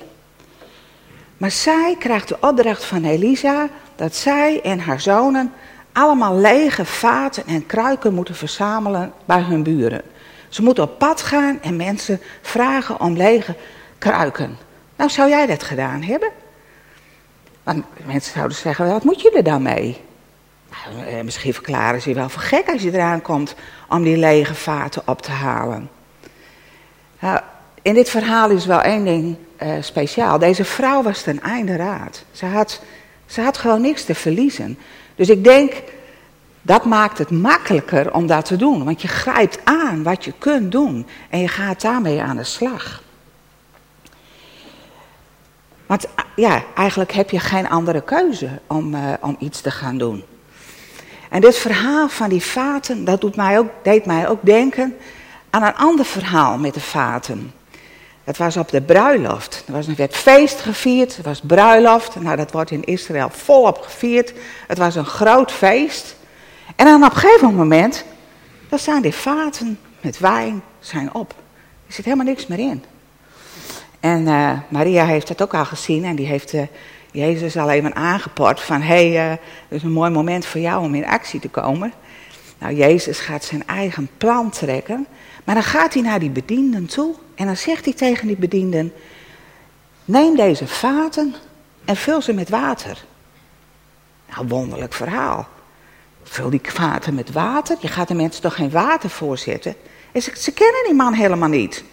Maar 1.37 1.51
zij 1.51 1.97
krijgt 1.99 2.29
de 2.29 2.37
opdracht 2.41 2.85
van 2.85 3.05
Elisa 3.05 3.69
dat 3.97 4.15
zij 4.15 4.61
en 4.63 4.81
haar 4.81 5.01
zonen 5.01 5.53
allemaal 5.93 6.37
lege 6.37 6.85
vaten 6.85 7.47
en 7.47 7.67
kruiken 7.67 8.15
moeten 8.15 8.35
verzamelen 8.35 9.13
bij 9.25 9.41
hun 9.41 9.63
buren. 9.63 10.03
Ze 10.49 10.63
moeten 10.63 10.85
op 10.85 10.99
pad 10.99 11.23
gaan 11.23 11.59
en 11.63 11.77
mensen 11.77 12.21
vragen 12.43 13.01
om 13.01 13.17
lege 13.17 13.55
kruiken. 13.99 14.57
Nou, 14.97 15.11
zou 15.11 15.29
jij 15.29 15.47
dat 15.47 15.63
gedaan 15.63 16.03
hebben? 16.03 16.44
Want 17.65 17.85
mensen 18.07 18.33
zouden 18.33 18.57
zeggen, 18.57 18.89
wat 18.89 19.05
moet 19.05 19.35
er 19.35 19.43
dan 19.43 19.63
mee? 19.63 20.01
Nou, 20.71 21.07
eh, 21.07 21.25
misschien 21.25 21.55
verklaren 21.55 22.03
ze 22.03 22.09
je 22.09 22.15
wel 22.15 22.29
voor 22.29 22.43
gek 22.43 22.69
als 22.69 22.83
je 22.83 22.93
eraan 22.93 23.23
komt 23.23 23.55
om 23.89 24.03
die 24.03 24.17
lege 24.17 24.55
vaten 24.55 25.03
op 25.07 25.23
te 25.23 25.31
halen. 25.31 25.91
Nou, 27.19 27.41
in 27.83 27.95
dit 27.95 28.11
verhaal 28.11 28.51
is 28.51 28.67
wel 28.67 28.83
één 28.83 29.05
ding 29.05 29.37
uh, 29.63 29.73
speciaal. 29.81 30.39
Deze 30.39 30.65
vrouw 30.65 31.03
was 31.03 31.23
ten 31.23 31.41
einde 31.41 31.77
raad. 31.77 32.25
Ze 32.33 32.47
had, 32.47 32.83
ze 33.27 33.41
had 33.41 33.59
gewoon 33.59 33.81
niks 33.81 34.05
te 34.05 34.15
verliezen. 34.15 34.79
Dus 35.15 35.29
ik 35.29 35.45
denk, 35.45 35.73
dat 36.63 36.85
maakt 36.85 37.19
het 37.19 37.31
makkelijker 37.31 38.15
om 38.15 38.27
dat 38.27 38.45
te 38.45 38.57
doen. 38.57 38.85
Want 38.85 39.03
je 39.03 39.09
grijpt 39.09 39.59
aan 39.65 40.03
wat 40.03 40.25
je 40.25 40.33
kunt 40.39 40.73
doen 40.73 41.07
en 41.31 41.41
je 41.41 41.49
gaat 41.49 41.81
daarmee 41.81 42.23
aan 42.23 42.37
de 42.37 42.45
slag. 42.45 43.03
Want 45.87 46.07
ja, 46.37 46.63
eigenlijk 46.75 47.13
heb 47.13 47.31
je 47.31 47.39
geen 47.39 47.69
andere 47.69 48.03
keuze 48.03 48.49
om, 48.67 48.95
uh, 48.95 49.13
om 49.21 49.37
iets 49.39 49.61
te 49.61 49.71
gaan 49.71 49.99
doen. 49.99 50.25
En 51.31 51.41
dit 51.41 51.57
verhaal 51.57 52.09
van 52.09 52.29
die 52.29 52.43
vaten, 52.43 53.05
dat 53.05 53.21
doet 53.21 53.37
mij 53.37 53.59
ook, 53.59 53.69
deed 53.83 54.07
mij 54.07 54.29
ook 54.29 54.39
denken 54.43 54.97
aan 55.51 55.63
een 55.63 55.75
ander 55.75 56.05
verhaal 56.05 56.59
met 56.59 56.75
de 56.75 56.81
vaten. 56.81 57.53
Dat 58.25 58.37
was 58.37 58.57
op 58.57 58.69
de 58.69 58.83
bruiloft. 58.83 59.63
Er 59.67 59.73
was 59.73 59.87
een 59.87 59.95
werd 59.95 60.17
feest 60.17 60.61
gevierd, 60.61 61.17
er 61.17 61.23
was 61.23 61.41
bruiloft. 61.41 62.21
Nou, 62.21 62.37
dat 62.37 62.53
wordt 62.53 62.71
in 62.71 62.85
Israël 62.85 63.31
volop 63.31 63.81
gevierd. 63.81 64.33
Het 64.67 64.79
was 64.79 64.95
een 64.95 65.07
groot 65.07 65.53
feest. 65.53 66.17
En 66.77 66.87
dan 66.87 67.05
op 67.05 67.11
een 67.11 67.17
gegeven 67.17 67.55
moment, 67.55 68.05
dan 68.69 68.79
staan 68.79 69.03
die 69.03 69.15
vaten 69.15 69.79
met 70.01 70.19
wijn 70.19 70.63
zijn 70.81 71.15
op. 71.15 71.35
Er 71.87 71.93
zit 71.93 72.05
helemaal 72.05 72.27
niks 72.27 72.47
meer 72.47 72.59
in. 72.59 72.85
En 74.05 74.27
uh, 74.27 74.59
Maria 74.69 75.05
heeft 75.05 75.29
dat 75.29 75.43
ook 75.43 75.55
al 75.55 75.65
gezien 75.65 76.05
en 76.05 76.17
die 76.17 76.27
heeft 76.27 76.53
uh, 76.53 76.63
Jezus 77.13 77.57
al 77.57 77.71
even 77.71 77.95
aangeport 77.95 78.61
van 78.61 78.81
hé, 78.81 79.13
hey, 79.13 79.31
uh, 79.31 79.37
is 79.69 79.83
een 79.83 79.93
mooi 79.93 80.11
moment 80.11 80.47
voor 80.47 80.61
jou 80.61 80.85
om 80.85 80.95
in 80.95 81.07
actie 81.07 81.41
te 81.41 81.49
komen. 81.49 81.93
Nou, 82.59 82.75
Jezus 82.75 83.19
gaat 83.19 83.45
zijn 83.45 83.67
eigen 83.67 84.09
plan 84.19 84.51
trekken, 84.51 85.07
maar 85.45 85.55
dan 85.55 85.65
gaat 85.65 85.95
hij 85.95 86.03
naar 86.03 86.19
die 86.19 86.31
bedienden 86.31 86.87
toe 86.87 87.15
en 87.35 87.47
dan 87.47 87.57
zegt 87.57 87.85
hij 87.85 87.95
tegen 87.95 88.27
die 88.27 88.37
bedienden, 88.37 88.93
neem 90.05 90.37
deze 90.37 90.67
vaten 90.67 91.35
en 91.85 91.97
vul 91.97 92.23
ze 92.23 92.33
met 92.33 92.49
water. 92.49 93.05
Nou, 94.35 94.49
wonderlijk 94.49 94.93
verhaal. 94.93 95.49
Vul 96.23 96.51
die 96.51 96.61
vaten 96.63 97.15
met 97.15 97.33
water, 97.33 97.77
je 97.81 97.89
gaat 97.89 98.09
de 98.09 98.15
mensen 98.15 98.43
toch 98.43 98.55
geen 98.55 98.71
water 98.71 99.11
voorzetten? 99.11 99.75
En 100.13 100.23
ze 100.23 100.53
kennen 100.53 100.85
die 100.85 100.95
man 100.95 101.13
helemaal 101.13 101.49
niet 101.49 101.85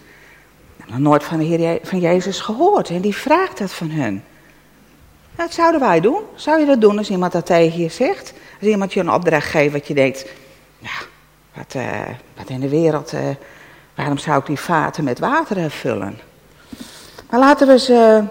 nooit 0.99 1.23
van, 1.23 1.37
de 1.39 1.45
Heer 1.45 1.79
van 1.83 1.99
Jezus 1.99 2.39
gehoord. 2.39 2.89
En 2.89 3.01
die 3.01 3.15
vraagt 3.15 3.57
dat 3.57 3.71
van 3.71 3.89
hun. 3.89 4.23
Dat 5.35 5.53
zouden 5.53 5.79
wij 5.79 5.99
doen. 5.99 6.21
Zou 6.35 6.59
je 6.59 6.65
dat 6.65 6.81
doen 6.81 6.97
als 6.97 7.09
iemand 7.09 7.31
dat 7.31 7.45
tegen 7.45 7.79
je 7.79 7.89
zegt? 7.89 8.33
Als 8.59 8.69
iemand 8.69 8.93
je 8.93 8.99
een 8.99 9.11
opdracht 9.11 9.47
geeft 9.47 9.73
wat 9.73 9.87
je 9.87 9.93
denkt... 9.93 10.25
Nou, 10.79 10.95
wat, 11.53 11.73
uh, 11.75 12.07
wat 12.37 12.49
in 12.49 12.59
de 12.59 12.69
wereld... 12.69 13.13
Uh, 13.13 13.19
waarom 13.95 14.17
zou 14.17 14.39
ik 14.39 14.45
die 14.45 14.59
vaten 14.59 15.03
met 15.03 15.19
water 15.19 15.71
vullen? 15.71 16.19
Maar 17.29 17.39
laten 17.39 17.67
we 17.67 17.73
eens 17.73 17.89
uh, 17.89 18.23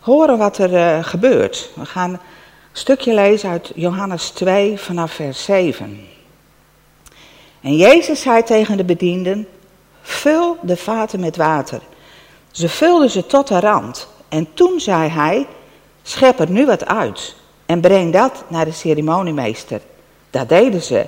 horen 0.00 0.38
wat 0.38 0.58
er 0.58 1.04
gebeurt. 1.04 1.70
We 1.74 1.86
gaan 1.86 2.10
een 2.10 2.18
stukje 2.72 3.14
lezen 3.14 3.50
uit 3.50 3.72
Johannes 3.74 4.30
2 4.30 4.78
vanaf 4.78 5.12
vers 5.12 5.44
7. 5.44 6.06
En 7.60 7.76
Jezus 7.76 8.20
zei 8.20 8.42
tegen 8.42 8.76
de 8.76 8.84
bedienden... 8.84 9.46
Vul 10.06 10.56
de 10.60 10.76
vaten 10.76 11.20
met 11.20 11.36
water. 11.36 11.80
Ze 12.50 12.68
vulden 12.68 13.10
ze 13.10 13.26
tot 13.26 13.48
de 13.48 13.60
rand. 13.60 14.08
En 14.28 14.48
toen 14.54 14.80
zei 14.80 15.08
hij: 15.08 15.46
Schep 16.02 16.40
er 16.40 16.50
nu 16.50 16.66
wat 16.66 16.86
uit 16.86 17.36
en 17.66 17.80
breng 17.80 18.12
dat 18.12 18.44
naar 18.48 18.64
de 18.64 18.72
ceremoniemeester. 18.72 19.80
Dat 20.30 20.48
deden 20.48 20.82
ze. 20.82 21.06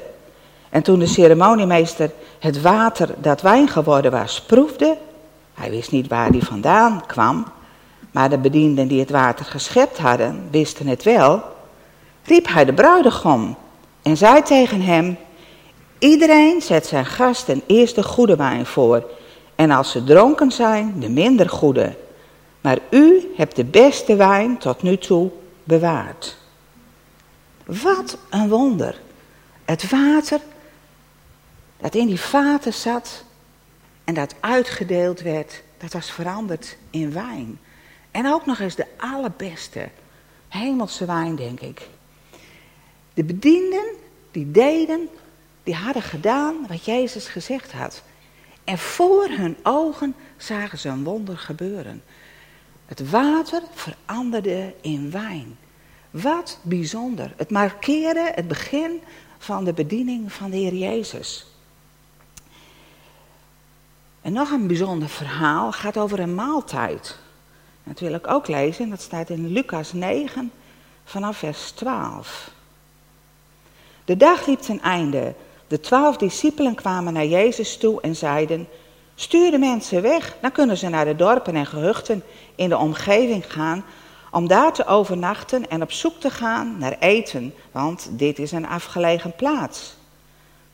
En 0.68 0.82
toen 0.82 0.98
de 0.98 1.06
ceremoniemeester 1.06 2.10
het 2.38 2.60
water 2.60 3.14
dat 3.18 3.40
wijn 3.40 3.68
geworden 3.68 4.10
was 4.10 4.40
proefde, 4.40 4.96
hij 5.54 5.70
wist 5.70 5.90
niet 5.90 6.08
waar 6.08 6.30
die 6.32 6.44
vandaan 6.44 7.02
kwam, 7.06 7.46
maar 8.10 8.30
de 8.30 8.38
bedienden 8.38 8.88
die 8.88 9.00
het 9.00 9.10
water 9.10 9.44
geschept 9.44 9.98
hadden, 9.98 10.48
wisten 10.50 10.86
het 10.86 11.02
wel, 11.02 11.42
riep 12.24 12.48
hij 12.48 12.64
de 12.64 12.72
bruidegom 12.72 13.56
en 14.02 14.16
zei 14.16 14.42
tegen 14.42 14.80
hem: 14.80 15.18
Iedereen 15.98 16.62
zet 16.62 16.86
zijn 16.86 17.06
gasten 17.06 17.62
eerst 17.66 17.94
de 17.94 18.02
goede 18.02 18.36
wijn 18.36 18.66
voor. 18.66 19.10
En 19.54 19.70
als 19.70 19.90
ze 19.90 20.04
dronken 20.04 20.50
zijn, 20.50 21.00
de 21.00 21.08
minder 21.08 21.48
goede. 21.48 21.96
Maar 22.60 22.78
u 22.90 23.32
hebt 23.36 23.56
de 23.56 23.64
beste 23.64 24.16
wijn 24.16 24.58
tot 24.58 24.82
nu 24.82 24.98
toe 24.98 25.30
bewaard. 25.64 26.36
Wat 27.66 28.18
een 28.30 28.48
wonder. 28.48 29.00
Het 29.64 29.90
water 29.90 30.40
dat 31.76 31.94
in 31.94 32.06
die 32.06 32.20
vaten 32.20 32.72
zat, 32.72 33.24
En 34.04 34.14
dat 34.14 34.34
uitgedeeld 34.40 35.20
werd, 35.20 35.62
dat 35.78 35.92
was 35.92 36.10
veranderd 36.10 36.76
in 36.90 37.12
wijn. 37.12 37.58
En 38.10 38.32
ook 38.32 38.46
nog 38.46 38.58
eens 38.58 38.74
de 38.74 38.86
allerbeste 38.96 39.88
hemelse 40.48 41.04
wijn, 41.04 41.36
denk 41.36 41.60
ik. 41.60 41.88
De 43.14 43.24
bedienden, 43.24 43.84
die 44.30 44.50
deden, 44.50 45.08
die 45.66 45.74
hadden 45.74 46.02
gedaan 46.02 46.66
wat 46.68 46.84
Jezus 46.84 47.28
gezegd 47.28 47.72
had. 47.72 48.02
En 48.64 48.78
voor 48.78 49.28
hun 49.28 49.56
ogen 49.62 50.14
zagen 50.36 50.78
ze 50.78 50.88
een 50.88 51.04
wonder 51.04 51.38
gebeuren. 51.38 52.02
Het 52.86 53.10
water 53.10 53.62
veranderde 53.74 54.74
in 54.80 55.10
wijn. 55.10 55.56
Wat 56.10 56.58
bijzonder. 56.62 57.32
Het 57.36 57.50
markeerde 57.50 58.32
het 58.34 58.48
begin 58.48 59.00
van 59.38 59.64
de 59.64 59.72
bediening 59.72 60.32
van 60.32 60.50
de 60.50 60.56
Heer 60.56 60.74
Jezus. 60.74 61.46
En 64.22 64.32
nog 64.32 64.50
een 64.50 64.66
bijzonder 64.66 65.08
verhaal 65.08 65.72
gaat 65.72 65.98
over 65.98 66.20
een 66.20 66.34
maaltijd. 66.34 67.18
Dat 67.84 68.00
wil 68.00 68.14
ik 68.14 68.26
ook 68.26 68.48
lezen, 68.48 68.90
dat 68.90 69.00
staat 69.00 69.30
in 69.30 69.52
Lucas 69.52 69.92
9 69.92 70.52
vanaf 71.04 71.36
vers 71.36 71.70
12. 71.70 72.50
De 74.04 74.16
dag 74.16 74.46
liep 74.46 74.60
ten 74.60 74.80
einde. 74.80 75.34
De 75.68 75.80
twaalf 75.80 76.16
discipelen 76.16 76.74
kwamen 76.74 77.12
naar 77.12 77.26
Jezus 77.26 77.76
toe 77.76 78.00
en 78.00 78.16
zeiden: 78.16 78.68
Stuur 79.14 79.50
de 79.50 79.58
mensen 79.58 80.02
weg, 80.02 80.36
dan 80.40 80.52
kunnen 80.52 80.76
ze 80.76 80.88
naar 80.88 81.04
de 81.04 81.16
dorpen 81.16 81.54
en 81.54 81.66
gehuchten 81.66 82.22
in 82.54 82.68
de 82.68 82.76
omgeving 82.76 83.52
gaan 83.52 83.84
om 84.30 84.48
daar 84.48 84.72
te 84.72 84.86
overnachten 84.86 85.68
en 85.68 85.82
op 85.82 85.92
zoek 85.92 86.20
te 86.20 86.30
gaan 86.30 86.78
naar 86.78 86.96
eten, 86.98 87.54
want 87.72 88.08
dit 88.10 88.38
is 88.38 88.52
een 88.52 88.66
afgelegen 88.66 89.34
plaats. 89.36 89.96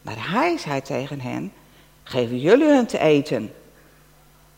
Maar 0.02 0.30
hij 0.30 0.58
zei 0.58 0.82
tegen 0.82 1.20
hen: 1.20 1.52
Geven 2.02 2.38
jullie 2.38 2.68
hun 2.68 2.86
te 2.86 2.98
eten? 2.98 3.52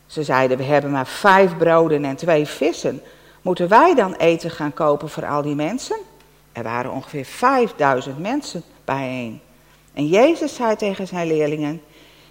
Ze 0.05 0.23
zeiden: 0.23 0.57
We 0.57 0.63
hebben 0.63 0.91
maar 0.91 1.07
vijf 1.07 1.57
broden 1.57 2.05
en 2.05 2.15
twee 2.15 2.45
vissen. 2.45 3.01
Moeten 3.41 3.67
wij 3.67 3.95
dan 3.95 4.13
eten 4.13 4.51
gaan 4.51 4.73
kopen 4.73 5.09
voor 5.09 5.25
al 5.25 5.41
die 5.41 5.55
mensen? 5.55 5.97
Er 6.51 6.63
waren 6.63 6.91
ongeveer 6.91 7.25
vijfduizend 7.25 8.19
mensen 8.19 8.63
bijeen. 8.85 9.41
En 9.95 10.07
Jezus 10.07 10.55
zei 10.55 10.75
tegen 10.75 11.07
zijn 11.07 11.27
leerlingen: 11.27 11.81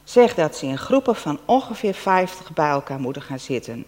Zeg 0.04 0.34
dat 0.34 0.56
ze 0.56 0.66
in 0.66 0.78
groepen 0.78 1.16
van 1.16 1.38
ongeveer 1.44 1.94
vijftig 1.94 2.52
bij 2.52 2.68
elkaar 2.68 3.00
moeten 3.00 3.22
gaan 3.22 3.38
zitten. 3.38 3.84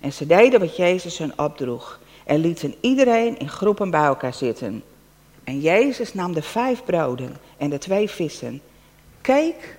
En 0.00 0.12
ze 0.12 0.26
deden 0.26 0.60
wat 0.60 0.76
Jezus 0.76 1.18
hun 1.18 1.38
opdroeg 1.38 2.00
en 2.24 2.38
lieten 2.38 2.74
iedereen 2.80 3.38
in 3.38 3.48
groepen 3.48 3.90
bij 3.90 4.04
elkaar 4.04 4.34
zitten. 4.34 4.82
En 5.44 5.60
Jezus 5.60 6.14
nam 6.14 6.32
de 6.32 6.42
vijf 6.42 6.84
broden 6.84 7.36
en 7.56 7.70
de 7.70 7.78
twee 7.78 8.10
vissen, 8.10 8.60
keek 9.20 9.78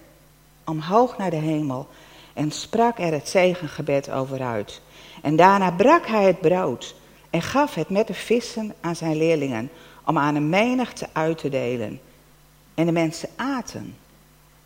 omhoog 0.65 1.17
naar 1.17 1.29
de 1.29 1.36
hemel 1.36 1.88
en 2.34 2.51
sprak 2.51 3.00
er 3.00 3.12
het 3.12 3.29
zegengebed 3.29 4.12
over 4.12 4.41
uit. 4.41 4.82
En 5.22 5.36
daarna 5.36 5.72
brak 5.72 6.05
hij 6.05 6.24
het 6.24 6.41
brood 6.41 6.96
en 7.29 7.41
gaf 7.41 7.75
het 7.75 7.89
met 7.89 8.08
de 8.08 8.13
vissen 8.13 8.74
aan 8.82 8.96
zijn 8.96 9.17
leerlingen 9.17 9.70
om 10.05 10.17
aan 10.17 10.36
een 10.36 10.50
menigte 10.50 11.08
uit 11.12 11.38
te 11.38 11.50
delen. 11.50 12.00
En 12.74 12.86
de 12.86 12.92
mensen 12.92 13.30
aten 13.36 13.96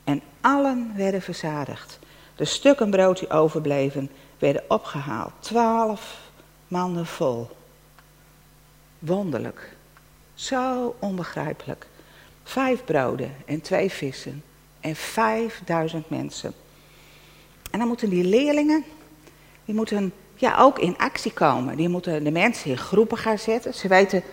en 0.03 0.21
allen 0.41 0.93
werden 0.95 1.21
verzadigd. 1.21 1.99
De 2.35 2.45
stukken 2.45 2.89
brood 2.89 3.19
die 3.19 3.29
overbleven 3.29 4.09
werden 4.39 4.63
opgehaald, 4.67 5.31
twaalf 5.39 6.19
manden 6.67 7.05
vol. 7.05 7.49
Wonderlijk, 8.99 9.75
zo 10.33 10.95
onbegrijpelijk. 10.99 11.87
Vijf 12.43 12.83
broden 12.83 13.35
en 13.45 13.61
twee 13.61 13.89
vissen 13.89 14.43
en 14.79 14.95
vijfduizend 14.95 16.09
mensen. 16.09 16.53
En 17.71 17.79
dan 17.79 17.87
moeten 17.87 18.09
die 18.09 18.23
leerlingen, 18.23 18.83
die 19.65 19.75
moeten 19.75 20.13
ja, 20.35 20.57
ook 20.57 20.79
in 20.79 20.97
actie 20.97 21.33
komen. 21.33 21.77
Die 21.77 21.89
moeten 21.89 22.23
de 22.23 22.31
mensen 22.31 22.69
in 22.69 22.77
groepen 22.77 23.17
gaan 23.17 23.39
zetten. 23.39 23.73
Ze 23.73 23.87
weten, 23.87 24.23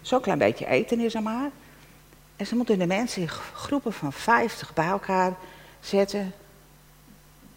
zo'n 0.00 0.20
klein 0.20 0.38
beetje 0.38 0.66
eten 0.66 1.00
is 1.00 1.14
er 1.14 1.22
maar. 1.22 1.50
En 2.40 2.46
ze 2.46 2.56
moeten 2.56 2.78
de 2.78 2.86
mensen 2.86 3.22
in 3.22 3.28
groepen 3.28 3.92
van 3.92 4.12
vijftig 4.12 4.74
bij 4.74 4.86
elkaar 4.86 5.34
zetten. 5.80 6.32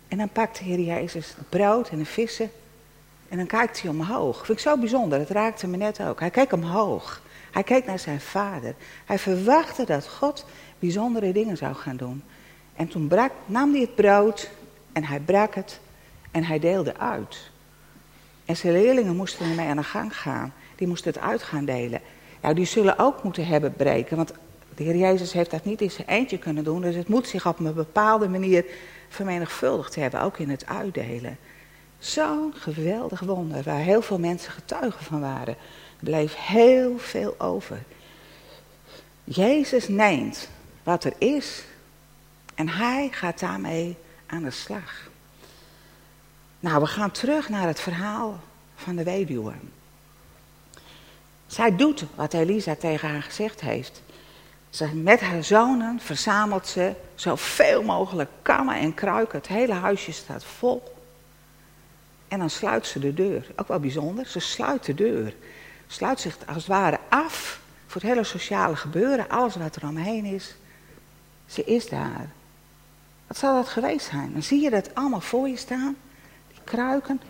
En 0.07 0.17
dan 0.17 0.29
pakt 0.29 0.57
de 0.57 0.63
Heer 0.63 0.79
Jezus 0.79 1.27
het 1.37 1.49
brood 1.49 1.89
en 1.89 1.97
de 1.97 2.05
vissen. 2.05 2.51
En 3.29 3.37
dan 3.37 3.45
kijkt 3.45 3.81
hij 3.81 3.91
omhoog. 3.91 4.45
Vind 4.45 4.57
ik 4.57 4.63
zo 4.63 4.77
bijzonder, 4.77 5.19
dat 5.19 5.29
raakte 5.29 5.67
me 5.67 5.77
net 5.77 6.01
ook. 6.01 6.19
Hij 6.19 6.29
keek 6.29 6.51
omhoog. 6.51 7.21
Hij 7.51 7.63
keek 7.63 7.85
naar 7.85 7.99
zijn 7.99 8.21
vader. 8.21 8.75
Hij 9.05 9.19
verwachtte 9.19 9.85
dat 9.85 10.07
God 10.07 10.45
bijzondere 10.79 11.31
dingen 11.31 11.57
zou 11.57 11.75
gaan 11.75 11.97
doen. 11.97 12.23
En 12.75 12.87
toen 12.87 13.07
brak, 13.07 13.31
nam 13.45 13.71
hij 13.71 13.81
het 13.81 13.95
brood 13.95 14.49
en 14.93 15.03
hij 15.03 15.19
brak 15.19 15.55
het 15.55 15.79
en 16.31 16.43
hij 16.43 16.59
deelde 16.59 16.97
uit. 16.97 17.51
En 18.45 18.57
zijn 18.57 18.73
leerlingen 18.73 19.15
moesten 19.15 19.49
ermee 19.49 19.67
aan 19.67 19.77
de 19.77 19.83
gang 19.83 20.17
gaan. 20.17 20.53
Die 20.75 20.87
moesten 20.87 21.13
het 21.13 21.21
uit 21.21 21.43
gaan 21.43 21.65
delen. 21.65 22.01
Nou, 22.41 22.55
die 22.55 22.65
zullen 22.65 22.99
ook 22.99 23.23
moeten 23.23 23.45
hebben 23.45 23.73
breken. 23.73 24.17
Want 24.17 24.33
de 24.75 24.83
Heer 24.83 24.95
Jezus 24.95 25.33
heeft 25.33 25.51
dat 25.51 25.65
niet 25.65 25.81
in 25.81 25.91
zijn 25.91 26.07
eentje 26.07 26.37
kunnen 26.37 26.63
doen. 26.63 26.81
Dus 26.81 26.95
het 26.95 27.07
moet 27.07 27.27
zich 27.27 27.47
op 27.47 27.59
een 27.59 27.73
bepaalde 27.73 28.27
manier 28.27 28.65
vermenigvuldigd 29.09 29.95
hebben. 29.95 30.21
Ook 30.21 30.37
in 30.37 30.49
het 30.49 30.65
uitdelen. 30.65 31.37
Zo'n 31.99 32.53
geweldig 32.55 33.19
wonder 33.19 33.63
waar 33.63 33.79
heel 33.79 34.01
veel 34.01 34.19
mensen 34.19 34.51
getuigen 34.51 35.05
van 35.05 35.21
waren. 35.21 35.55
Er 35.99 36.03
bleef 36.03 36.35
heel 36.35 36.97
veel 36.97 37.39
over. 37.39 37.83
Jezus 39.23 39.87
neemt 39.87 40.49
wat 40.83 41.03
er 41.03 41.13
is 41.17 41.63
en 42.55 42.69
hij 42.69 43.09
gaat 43.11 43.39
daarmee 43.39 43.97
aan 44.25 44.43
de 44.43 44.51
slag. 44.51 45.09
Nou, 46.59 46.81
we 46.81 46.87
gaan 46.87 47.11
terug 47.11 47.49
naar 47.49 47.67
het 47.67 47.79
verhaal 47.79 48.39
van 48.75 48.95
de 48.95 49.03
weduwe. 49.03 49.53
Zij 51.47 51.75
doet 51.75 52.05
wat 52.15 52.33
Elisa 52.33 52.75
tegen 52.75 53.09
haar 53.09 53.23
gezegd 53.23 53.61
heeft. 53.61 54.01
Ze, 54.73 54.95
met 54.95 55.21
haar 55.21 55.43
zonen 55.43 55.99
verzamelt 55.99 56.67
ze 56.67 56.93
zoveel 57.15 57.83
mogelijk 57.83 58.29
kannen 58.41 58.75
en 58.75 58.93
kruiken. 58.93 59.37
Het 59.37 59.47
hele 59.47 59.73
huisje 59.73 60.11
staat 60.11 60.45
vol. 60.45 60.83
En 62.27 62.39
dan 62.39 62.49
sluit 62.49 62.87
ze 62.87 62.99
de 62.99 63.13
deur. 63.13 63.51
Ook 63.55 63.67
wel 63.67 63.79
bijzonder, 63.79 64.25
ze 64.25 64.39
sluit 64.39 64.85
de 64.85 64.93
deur. 64.93 65.35
Sluit 65.87 66.19
zich 66.19 66.37
als 66.45 66.55
het 66.55 66.65
ware 66.65 66.99
af 67.09 67.59
voor 67.87 68.01
het 68.01 68.09
hele 68.09 68.23
sociale 68.23 68.75
gebeuren, 68.75 69.29
alles 69.29 69.55
wat 69.55 69.75
er 69.75 69.87
omheen 69.87 70.25
is. 70.25 70.55
Ze 71.45 71.63
is 71.63 71.89
daar. 71.89 72.29
Wat 73.27 73.37
zal 73.37 73.55
dat 73.55 73.67
geweest 73.67 74.09
zijn? 74.09 74.33
Dan 74.33 74.43
zie 74.43 74.61
je 74.61 74.69
dat 74.69 74.95
allemaal 74.95 75.21
voor 75.21 75.49
je 75.49 75.57
staan, 75.57 75.95
die 76.47 76.61
kruiken, 76.63 77.21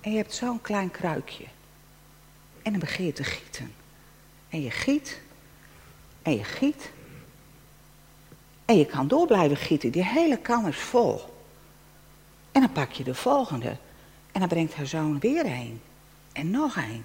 en 0.00 0.10
je 0.10 0.16
hebt 0.16 0.34
zo'n 0.34 0.60
klein 0.60 0.90
kruikje. 0.90 1.44
En 2.62 2.70
dan 2.70 2.80
begin 2.80 3.04
je 3.04 3.12
te 3.12 3.24
gieten. 3.24 3.72
En 4.48 4.62
je 4.62 4.70
giet, 4.70 5.20
en 6.26 6.36
je 6.36 6.44
giet. 6.44 6.90
En 8.64 8.78
je 8.78 8.86
kan 8.86 9.08
door 9.08 9.26
blijven 9.26 9.56
gieten, 9.56 9.90
die 9.90 10.04
hele 10.04 10.36
kan 10.36 10.66
is 10.66 10.76
vol. 10.76 11.20
En 12.52 12.60
dan 12.60 12.72
pak 12.72 12.92
je 12.92 13.04
de 13.04 13.14
volgende. 13.14 13.76
En 14.32 14.40
dan 14.40 14.48
brengt 14.48 14.74
haar 14.74 14.86
zoon 14.86 15.18
weer 15.18 15.46
een. 15.46 15.80
En 16.32 16.50
nog 16.50 16.76
een. 16.76 17.04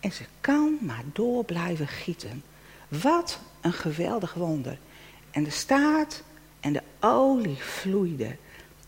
En 0.00 0.12
ze 0.12 0.24
kan 0.40 0.78
maar 0.80 1.02
door 1.12 1.44
blijven 1.44 1.88
gieten. 1.88 2.42
Wat 2.88 3.38
een 3.60 3.72
geweldig 3.72 4.34
wonder. 4.34 4.78
En 5.30 5.44
de 5.44 5.50
staat 5.50 6.22
en 6.60 6.72
de 6.72 6.82
olie 7.00 7.62
vloeide. 7.62 8.36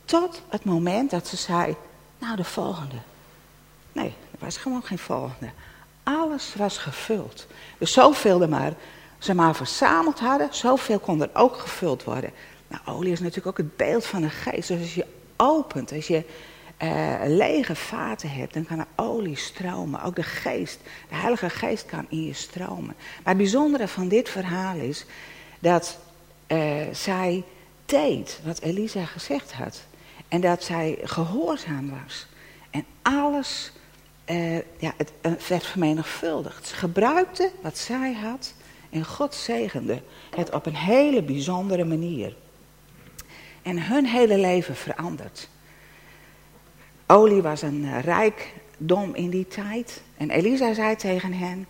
Tot 0.05 0.43
het 0.49 0.64
moment 0.64 1.11
dat 1.11 1.26
ze 1.26 1.37
zei, 1.37 1.76
nou 2.19 2.37
de 2.37 2.45
volgende. 2.45 2.97
Nee, 3.93 4.14
er 4.31 4.38
was 4.38 4.57
gewoon 4.57 4.83
geen 4.83 4.99
volgende. 4.99 5.50
Alles 6.02 6.55
was 6.55 6.78
gevuld. 6.78 7.47
Dus 7.78 7.93
zoveel 7.93 8.43
er 8.43 8.49
maar, 8.49 8.73
ze 9.18 9.35
maar 9.35 9.54
verzameld 9.54 10.20
hadden, 10.20 10.49
zoveel 10.50 10.99
kon 10.99 11.23
er 11.23 11.30
ook 11.32 11.56
gevuld 11.56 12.04
worden. 12.04 12.30
Nou, 12.68 12.82
olie 12.99 13.12
is 13.12 13.20
natuurlijk 13.20 13.46
ook 13.46 13.56
het 13.56 13.76
beeld 13.76 14.06
van 14.06 14.20
de 14.20 14.30
geest. 14.30 14.68
Dus 14.68 14.80
als 14.80 14.94
je 14.94 15.06
opent, 15.37 15.92
als 15.92 16.06
je 16.06 16.25
uh, 16.82 17.14
lege 17.25 17.75
vaten 17.75 18.30
hebt, 18.30 18.54
dan 18.54 18.66
kan 18.66 18.78
er 18.78 18.87
olie 18.96 19.37
stromen. 19.37 20.02
Ook 20.02 20.16
de 20.16 20.23
geest, 20.23 20.78
de 21.08 21.14
Heilige 21.14 21.50
Geest 21.50 21.87
kan 21.87 22.06
in 22.08 22.25
je 22.25 22.32
stromen. 22.32 22.94
Maar 22.96 23.35
het 23.35 23.37
bijzondere 23.37 23.88
van 23.88 24.08
dit 24.08 24.28
verhaal 24.28 24.76
is 24.76 25.04
dat 25.58 25.99
uh, 26.49 26.82
zij 26.92 27.44
deed 27.87 28.40
wat 28.44 28.61
Elisa 28.61 29.04
gezegd 29.04 29.52
had. 29.52 29.82
En 30.28 30.40
dat 30.40 30.64
zij 30.64 30.99
gehoorzaam 31.02 31.92
was. 32.04 32.26
En 32.70 32.85
alles 33.02 33.73
uh, 34.30 34.56
ja, 34.56 34.94
het, 34.96 35.12
werd 35.49 35.66
vermenigvuldigd. 35.66 36.66
Ze 36.66 36.75
gebruikte 36.75 37.50
wat 37.62 37.78
zij 37.78 38.12
had 38.12 38.54
en 38.90 39.05
God 39.05 39.35
zegende 39.35 40.02
het 40.31 40.50
op 40.50 40.66
een 40.66 40.76
hele 40.76 41.23
bijzondere 41.23 41.85
manier. 41.85 42.37
En 43.62 43.83
hun 43.83 44.07
hele 44.07 44.38
leven 44.38 44.76
veranderd. 44.76 45.49
Olie 47.07 47.43
was 47.43 47.62
een 47.62 48.00
rijkdom 48.00 49.14
in 49.14 49.31
die 49.31 49.49
tijd. 49.49 50.02
En 50.16 50.31
Elisa 50.31 50.75
zei 50.75 50.97
tegen 50.97 51.33
hen: 51.33 51.66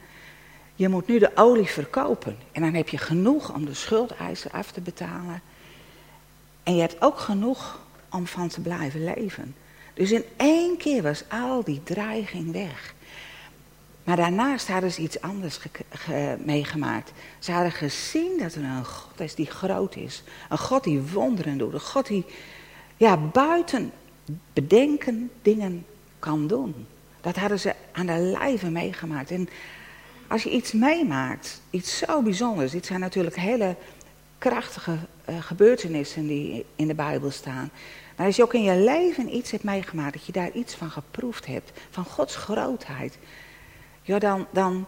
Je 0.75 0.89
moet 0.89 1.07
nu 1.07 1.19
de 1.19 1.31
olie 1.35 1.67
verkopen. 1.67 2.37
En 2.53 2.63
dan 2.63 2.75
heb 2.75 2.89
je 2.89 2.99
genoeg 2.99 3.55
om 3.55 3.65
de 3.65 3.75
schuldeisen 3.75 4.51
af 4.51 4.71
te 4.71 4.81
betalen. 4.81 5.43
En 6.63 6.75
je 6.75 6.81
hebt 6.81 7.03
ook 7.03 7.19
genoeg 7.19 7.81
om 8.11 8.27
van 8.27 8.49
te 8.49 8.61
blijven 8.61 9.05
leven. 9.05 9.55
Dus 9.95 10.11
in 10.11 10.25
één 10.37 10.77
keer 10.77 11.03
was 11.03 11.25
al 11.29 11.65
die 11.65 11.83
dreiging 11.83 12.53
weg. 12.53 12.95
Maar 14.07 14.17
daarnaast 14.17 14.69
hadden 14.69 14.93
ze 14.93 15.01
iets 15.01 15.21
anders 15.21 15.59
meegemaakt. 16.39 17.13
Ze 17.39 17.53
hadden 17.53 17.73
gezien 17.73 18.39
dat 18.39 18.55
er 18.55 18.63
een 18.63 18.85
God 18.85 19.21
is 19.21 19.35
die 19.35 19.47
groot 19.47 19.97
is. 19.97 20.23
Een 20.49 20.59
God 20.59 20.85
die 20.85 21.03
wonderen 21.03 21.59
doet. 21.59 21.73
Een 21.73 21.81
God 21.81 22.07
die 22.07 22.25
ja, 22.97 23.17
buiten 23.17 23.93
bedenken 24.53 25.31
dingen 25.43 25.87
kan 26.19 26.47
doen. 26.47 26.87
Dat 27.21 27.37
hadden 27.37 27.61
ze 27.61 27.75
aan 27.93 28.07
de 28.07 28.19
lijve 28.19 28.71
meegemaakt. 28.71 29.31
En 29.31 29.49
als 30.29 30.43
je 30.43 30.51
iets 30.51 30.73
meemaakt, 30.73 31.61
iets 31.71 31.99
zo 31.99 32.23
bijzonders. 32.23 32.73
Dit 32.73 32.87
zijn 32.87 33.01
natuurlijk 33.01 33.37
hele 33.37 33.77
krachtige 34.39 34.97
uh, 35.29 35.37
gebeurtenissen 35.41 36.27
die 36.27 36.65
in 36.77 36.87
de 36.87 36.95
Bijbel 36.95 37.31
staan. 37.31 37.71
Maar 38.17 38.27
als 38.27 38.37
je 38.37 38.43
ook 38.43 38.55
in 38.55 38.63
je 38.63 38.77
leven 38.77 39.37
iets 39.37 39.51
hebt 39.51 39.65
meegemaakt, 39.65 40.13
dat 40.13 40.27
je 40.27 40.33
daar 40.33 40.53
iets 40.53 40.75
van 40.75 40.91
geproefd 40.91 41.47
hebt, 41.47 41.73
van 41.91 42.05
Gods 42.05 42.37
grootheid, 42.37 43.19
ja, 44.07 44.19
dan, 44.19 44.47
dan 44.51 44.87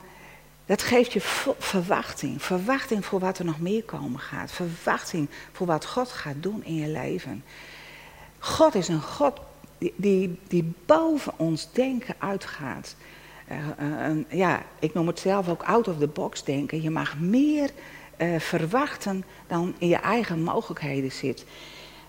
dat 0.66 0.82
geeft 0.82 1.12
je 1.12 1.20
verwachting. 1.58 2.42
Verwachting 2.42 3.04
voor 3.04 3.20
wat 3.20 3.38
er 3.38 3.44
nog 3.44 3.60
meer 3.60 3.84
komen 3.84 4.20
gaat. 4.20 4.50
Verwachting 4.50 5.28
voor 5.52 5.66
wat 5.66 5.86
God 5.86 6.08
gaat 6.08 6.42
doen 6.42 6.64
in 6.64 6.74
je 6.74 6.88
leven. 6.88 7.44
God 8.38 8.74
is 8.74 8.88
een 8.88 9.02
God 9.02 9.40
die, 9.96 10.38
die, 10.48 10.72
boven 10.86 11.32
ons 11.36 11.72
denken 11.72 12.14
uitgaat. 12.18 12.96
Uh, 13.50 13.58
uh, 14.08 14.24
ja, 14.28 14.62
ik 14.78 14.94
noem 14.94 15.06
het 15.06 15.18
zelf 15.18 15.48
ook 15.48 15.62
out 15.62 15.88
of 15.88 15.98
the 15.98 16.06
box 16.06 16.44
denken. 16.44 16.82
Je 16.82 16.90
mag 16.90 17.18
meer 17.18 17.70
uh, 18.18 18.38
verwachten 18.38 19.24
dan 19.46 19.74
in 19.78 19.88
je 19.88 19.96
eigen 19.96 20.42
mogelijkheden 20.42 21.12
zit. 21.12 21.44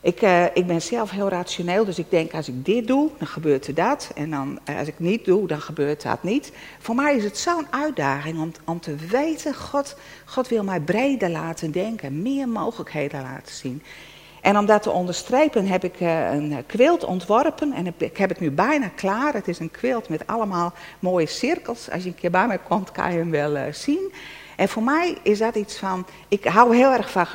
Ik, 0.01 0.21
uh, 0.21 0.43
ik 0.53 0.67
ben 0.67 0.81
zelf 0.81 1.11
heel 1.11 1.29
rationeel, 1.29 1.85
dus 1.85 1.99
ik 1.99 2.09
denk 2.09 2.33
als 2.33 2.47
ik 2.47 2.65
dit 2.65 2.87
doe, 2.87 3.09
dan 3.17 3.27
gebeurt 3.27 3.67
er 3.67 3.73
dat. 3.73 4.11
En 4.15 4.29
dan, 4.29 4.59
uh, 4.69 4.79
als 4.79 4.87
ik 4.87 4.99
niet 4.99 5.25
doe, 5.25 5.47
dan 5.47 5.61
gebeurt 5.61 6.01
dat 6.01 6.23
niet. 6.23 6.51
Voor 6.79 6.95
mij 6.95 7.15
is 7.15 7.23
het 7.23 7.37
zo'n 7.37 7.67
uitdaging 7.69 8.39
om, 8.41 8.51
om 8.65 8.79
te 8.79 8.95
weten, 8.95 9.55
God, 9.55 9.95
God 10.25 10.47
wil 10.47 10.63
mij 10.63 10.79
breder 10.79 11.29
laten 11.29 11.71
denken, 11.71 12.21
meer 12.21 12.47
mogelijkheden 12.47 13.21
laten 13.21 13.55
zien. 13.55 13.83
En 14.41 14.57
om 14.57 14.65
dat 14.65 14.83
te 14.83 14.91
onderstrepen 14.91 15.67
heb 15.67 15.83
ik 15.83 15.99
uh, 15.99 16.33
een 16.33 16.63
quilt 16.65 17.03
ontworpen 17.03 17.73
en 17.73 17.93
ik 17.97 18.17
heb 18.17 18.29
het 18.29 18.39
nu 18.39 18.51
bijna 18.51 18.87
klaar. 18.95 19.33
Het 19.33 19.47
is 19.47 19.59
een 19.59 19.71
quilt 19.71 20.09
met 20.09 20.27
allemaal 20.27 20.73
mooie 20.99 21.25
cirkels. 21.25 21.89
Als 21.91 22.03
je 22.03 22.09
een 22.09 22.15
keer 22.15 22.31
bij 22.31 22.47
mij 22.47 22.57
komt, 22.57 22.91
kan 22.91 23.11
je 23.11 23.17
hem 23.17 23.31
wel 23.31 23.73
zien. 23.73 24.11
En 24.59 24.69
voor 24.69 24.83
mij 24.83 25.17
is 25.23 25.37
dat 25.37 25.55
iets 25.55 25.77
van, 25.77 26.05
ik 26.27 26.43
hou 26.43 26.75
heel 26.75 26.91
erg 26.91 27.11
van 27.11 27.27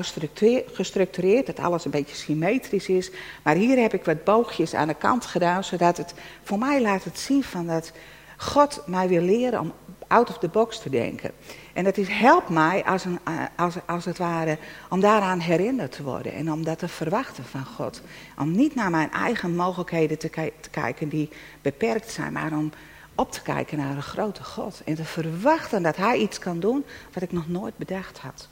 gestructureerd, 0.72 1.46
dat 1.46 1.58
alles 1.58 1.84
een 1.84 1.90
beetje 1.90 2.16
symmetrisch 2.16 2.88
is. 2.88 3.10
Maar 3.42 3.54
hier 3.54 3.78
heb 3.78 3.94
ik 3.94 4.04
wat 4.04 4.24
boogjes 4.24 4.74
aan 4.74 4.88
de 4.88 4.94
kant 4.94 5.26
gedaan, 5.26 5.64
zodat 5.64 5.96
het 5.96 6.14
voor 6.42 6.58
mij 6.58 6.82
laat 6.82 7.04
het 7.04 7.18
zien 7.18 7.42
van 7.44 7.66
dat 7.66 7.92
God 8.36 8.82
mij 8.86 9.08
wil 9.08 9.20
leren 9.20 9.60
om 9.60 9.72
out 10.06 10.28
of 10.28 10.38
the 10.38 10.48
box 10.48 10.78
te 10.78 10.90
denken. 10.90 11.30
En 11.72 11.84
dat 11.84 11.96
helpt 11.96 12.48
mij 12.48 12.84
als, 12.84 13.04
een, 13.04 13.18
als, 13.56 13.74
als 13.86 14.04
het 14.04 14.18
ware 14.18 14.58
om 14.88 15.00
daaraan 15.00 15.40
herinnerd 15.40 15.92
te 15.92 16.02
worden 16.02 16.32
en 16.32 16.52
om 16.52 16.64
dat 16.64 16.78
te 16.78 16.88
verwachten 16.88 17.44
van 17.44 17.64
God. 17.64 18.02
Om 18.38 18.50
niet 18.50 18.74
naar 18.74 18.90
mijn 18.90 19.12
eigen 19.12 19.54
mogelijkheden 19.54 20.18
te 20.18 20.30
kijken 20.70 21.08
die 21.08 21.28
beperkt 21.62 22.10
zijn, 22.10 22.32
maar 22.32 22.52
om 22.52 22.72
op 23.14 23.32
te 23.32 23.42
kijken 23.42 23.78
naar 23.78 23.96
een 23.96 24.02
grote 24.02 24.44
God. 24.44 24.82
En 24.84 24.94
te 24.94 25.04
verwachten 25.04 25.82
dat 25.82 25.96
hij 25.96 26.18
iets 26.18 26.38
kan 26.38 26.60
doen 26.60 26.84
wat 27.12 27.22
ik 27.22 27.32
nog 27.32 27.48
nooit 27.48 27.76
bedacht 27.76 28.18
had. 28.18 28.48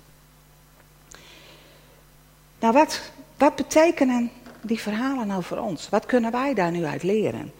Nou, 2.58 2.72
wat, 2.74 3.00
wat 3.36 3.56
betekenen 3.56 4.30
die 4.60 4.80
verhalen 4.80 5.26
nou 5.26 5.42
voor 5.42 5.58
ons? 5.58 5.88
Wat 5.88 6.06
kunnen 6.06 6.30
wij 6.30 6.54
daar 6.54 6.70
nu 6.70 6.84
uit 6.84 7.02
leren? 7.02 7.52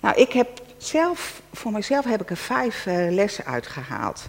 Nou, 0.00 0.16
ik 0.16 0.32
heb 0.32 0.62
zelf, 0.76 1.42
voor 1.52 1.72
mezelf 1.72 2.04
heb 2.04 2.22
ik 2.22 2.30
er 2.30 2.36
vijf 2.36 2.86
uh, 2.86 3.10
lessen 3.10 3.44
uitgehaald. 3.44 4.28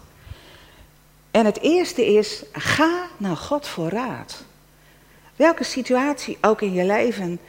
En 1.31 1.45
het 1.45 1.59
eerste 1.61 2.05
is, 2.05 2.43
ga 2.51 3.07
naar 3.17 3.37
God 3.37 3.67
voor 3.67 3.89
raad. 3.89 4.43
Welke 5.35 5.63
situatie 5.63 6.37
ook 6.41 6.61
in 6.61 6.73
je 6.73 6.85
leven 6.85 7.39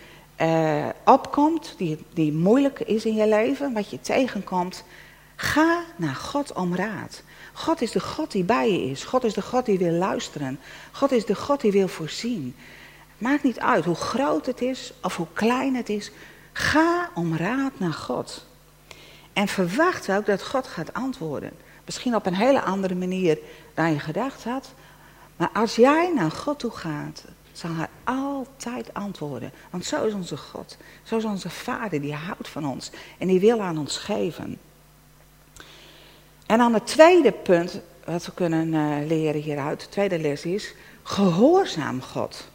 uh, 0.40 0.88
opkomt, 1.04 1.74
die, 1.76 2.04
die 2.14 2.32
moeilijk 2.32 2.80
is 2.80 3.04
in 3.04 3.14
je 3.14 3.28
leven, 3.28 3.72
wat 3.72 3.90
je 3.90 4.00
tegenkomt, 4.00 4.84
ga 5.36 5.82
naar 5.96 6.14
God 6.14 6.52
om 6.52 6.74
raad. 6.74 7.22
God 7.52 7.80
is 7.80 7.90
de 7.90 8.00
God 8.00 8.32
die 8.32 8.44
bij 8.44 8.72
je 8.72 8.90
is. 8.90 9.04
God 9.04 9.24
is 9.24 9.34
de 9.34 9.42
God 9.42 9.66
die 9.66 9.78
wil 9.78 9.92
luisteren. 9.92 10.60
God 10.92 11.12
is 11.12 11.26
de 11.26 11.34
God 11.34 11.60
die 11.60 11.72
wil 11.72 11.88
voorzien. 11.88 12.56
Maakt 13.18 13.42
niet 13.42 13.60
uit 13.60 13.84
hoe 13.84 13.94
groot 13.94 14.46
het 14.46 14.60
is 14.60 14.92
of 15.02 15.16
hoe 15.16 15.26
klein 15.32 15.74
het 15.74 15.88
is. 15.88 16.10
Ga 16.52 17.10
om 17.14 17.36
raad 17.36 17.72
naar 17.76 17.92
God. 17.92 18.46
En 19.32 19.48
verwacht 19.48 20.10
ook 20.10 20.26
dat 20.26 20.42
God 20.42 20.66
gaat 20.66 20.92
antwoorden. 20.92 21.52
Misschien 21.84 22.14
op 22.14 22.26
een 22.26 22.34
hele 22.34 22.62
andere 22.62 22.94
manier 22.94 23.38
dan 23.74 23.92
je 23.92 23.98
gedacht 23.98 24.44
had. 24.44 24.74
Maar 25.36 25.50
als 25.52 25.76
jij 25.76 26.12
naar 26.14 26.30
God 26.30 26.58
toe 26.58 26.70
gaat, 26.70 27.24
zal 27.58 27.70
hij 27.74 27.88
altijd 28.04 28.94
antwoorden. 28.94 29.52
Want 29.70 29.84
zo 29.84 30.04
is 30.04 30.12
onze 30.12 30.36
God. 30.36 30.76
Zo 31.02 31.16
is 31.16 31.24
onze 31.24 31.50
Vader, 31.50 32.00
die 32.00 32.14
houdt 32.14 32.48
van 32.48 32.66
ons. 32.66 32.90
En 33.18 33.26
die 33.26 33.40
wil 33.40 33.60
aan 33.60 33.78
ons 33.78 33.96
geven. 33.96 34.58
En 36.46 36.58
dan 36.58 36.74
het 36.74 36.86
tweede 36.86 37.32
punt 37.32 37.80
wat 38.04 38.26
we 38.26 38.32
kunnen 38.32 38.72
uh, 38.72 39.06
leren 39.06 39.40
hieruit, 39.40 39.80
de 39.80 39.88
tweede 39.88 40.18
les 40.18 40.44
is, 40.44 40.74
gehoorzaam 41.02 42.02
God. 42.02 42.48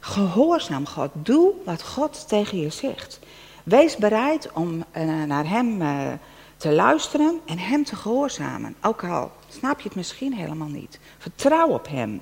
Gehoorzaam 0.00 0.86
God. 0.86 1.10
Doe 1.12 1.52
wat 1.64 1.82
God 1.82 2.28
tegen 2.28 2.58
je 2.58 2.70
zegt. 2.70 3.18
Wees 3.64 3.96
bereid 3.96 4.52
om 4.52 4.84
uh, 4.96 5.22
naar 5.22 5.48
Hem 5.48 5.82
uh, 5.82 6.12
te 6.56 6.72
luisteren 6.72 7.40
en 7.46 7.58
Hem 7.58 7.84
te 7.84 7.96
gehoorzamen. 7.96 8.76
Ook 8.82 9.04
al 9.04 9.32
snap 9.48 9.80
je 9.80 9.88
het 9.88 9.96
misschien 9.96 10.34
helemaal 10.34 10.68
niet. 10.68 10.98
Vertrouw 11.18 11.68
op 11.68 11.88
Hem. 11.88 12.20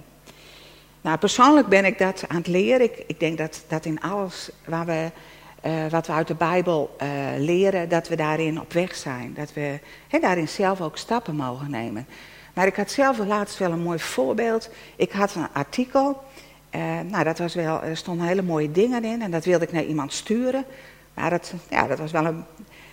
Nou, 1.04 1.18
persoonlijk 1.18 1.68
ben 1.68 1.84
ik 1.84 1.98
dat 1.98 2.24
aan 2.28 2.36
het 2.36 2.46
leren. 2.46 2.82
Ik, 2.82 3.04
ik 3.06 3.20
denk 3.20 3.38
dat, 3.38 3.64
dat 3.68 3.84
in 3.84 4.00
alles 4.00 4.50
waar 4.64 4.86
we, 4.86 5.10
uh, 5.66 5.86
wat 5.90 6.06
we 6.06 6.12
uit 6.12 6.26
de 6.26 6.34
Bijbel 6.34 6.96
uh, 7.02 7.08
leren, 7.38 7.88
dat 7.88 8.08
we 8.08 8.16
daarin 8.16 8.60
op 8.60 8.72
weg 8.72 8.94
zijn. 8.94 9.34
Dat 9.34 9.52
we 9.52 9.78
daarin 10.20 10.48
zelf 10.48 10.80
ook 10.80 10.96
stappen 10.96 11.36
mogen 11.36 11.70
nemen. 11.70 12.06
Maar 12.54 12.66
ik 12.66 12.76
had 12.76 12.90
zelf 12.90 13.18
laatst 13.18 13.58
wel 13.58 13.72
een 13.72 13.82
mooi 13.82 13.98
voorbeeld. 13.98 14.70
Ik 14.96 15.12
had 15.12 15.34
een 15.34 15.48
artikel. 15.52 16.22
Uh, 16.70 16.80
nou, 17.10 17.24
dat 17.24 17.38
was 17.38 17.54
wel, 17.54 17.82
er 17.82 17.96
stonden 17.96 18.26
hele 18.26 18.42
mooie 18.42 18.72
dingen 18.72 19.04
in 19.04 19.22
en 19.22 19.30
dat 19.30 19.44
wilde 19.44 19.64
ik 19.64 19.72
naar 19.72 19.84
iemand 19.84 20.12
sturen. 20.12 20.64
Maar 21.14 21.30
dat, 21.30 21.52
ja, 21.70 21.86
dat, 21.86 21.98
was 21.98 22.12
wel 22.12 22.24
een, 22.24 22.44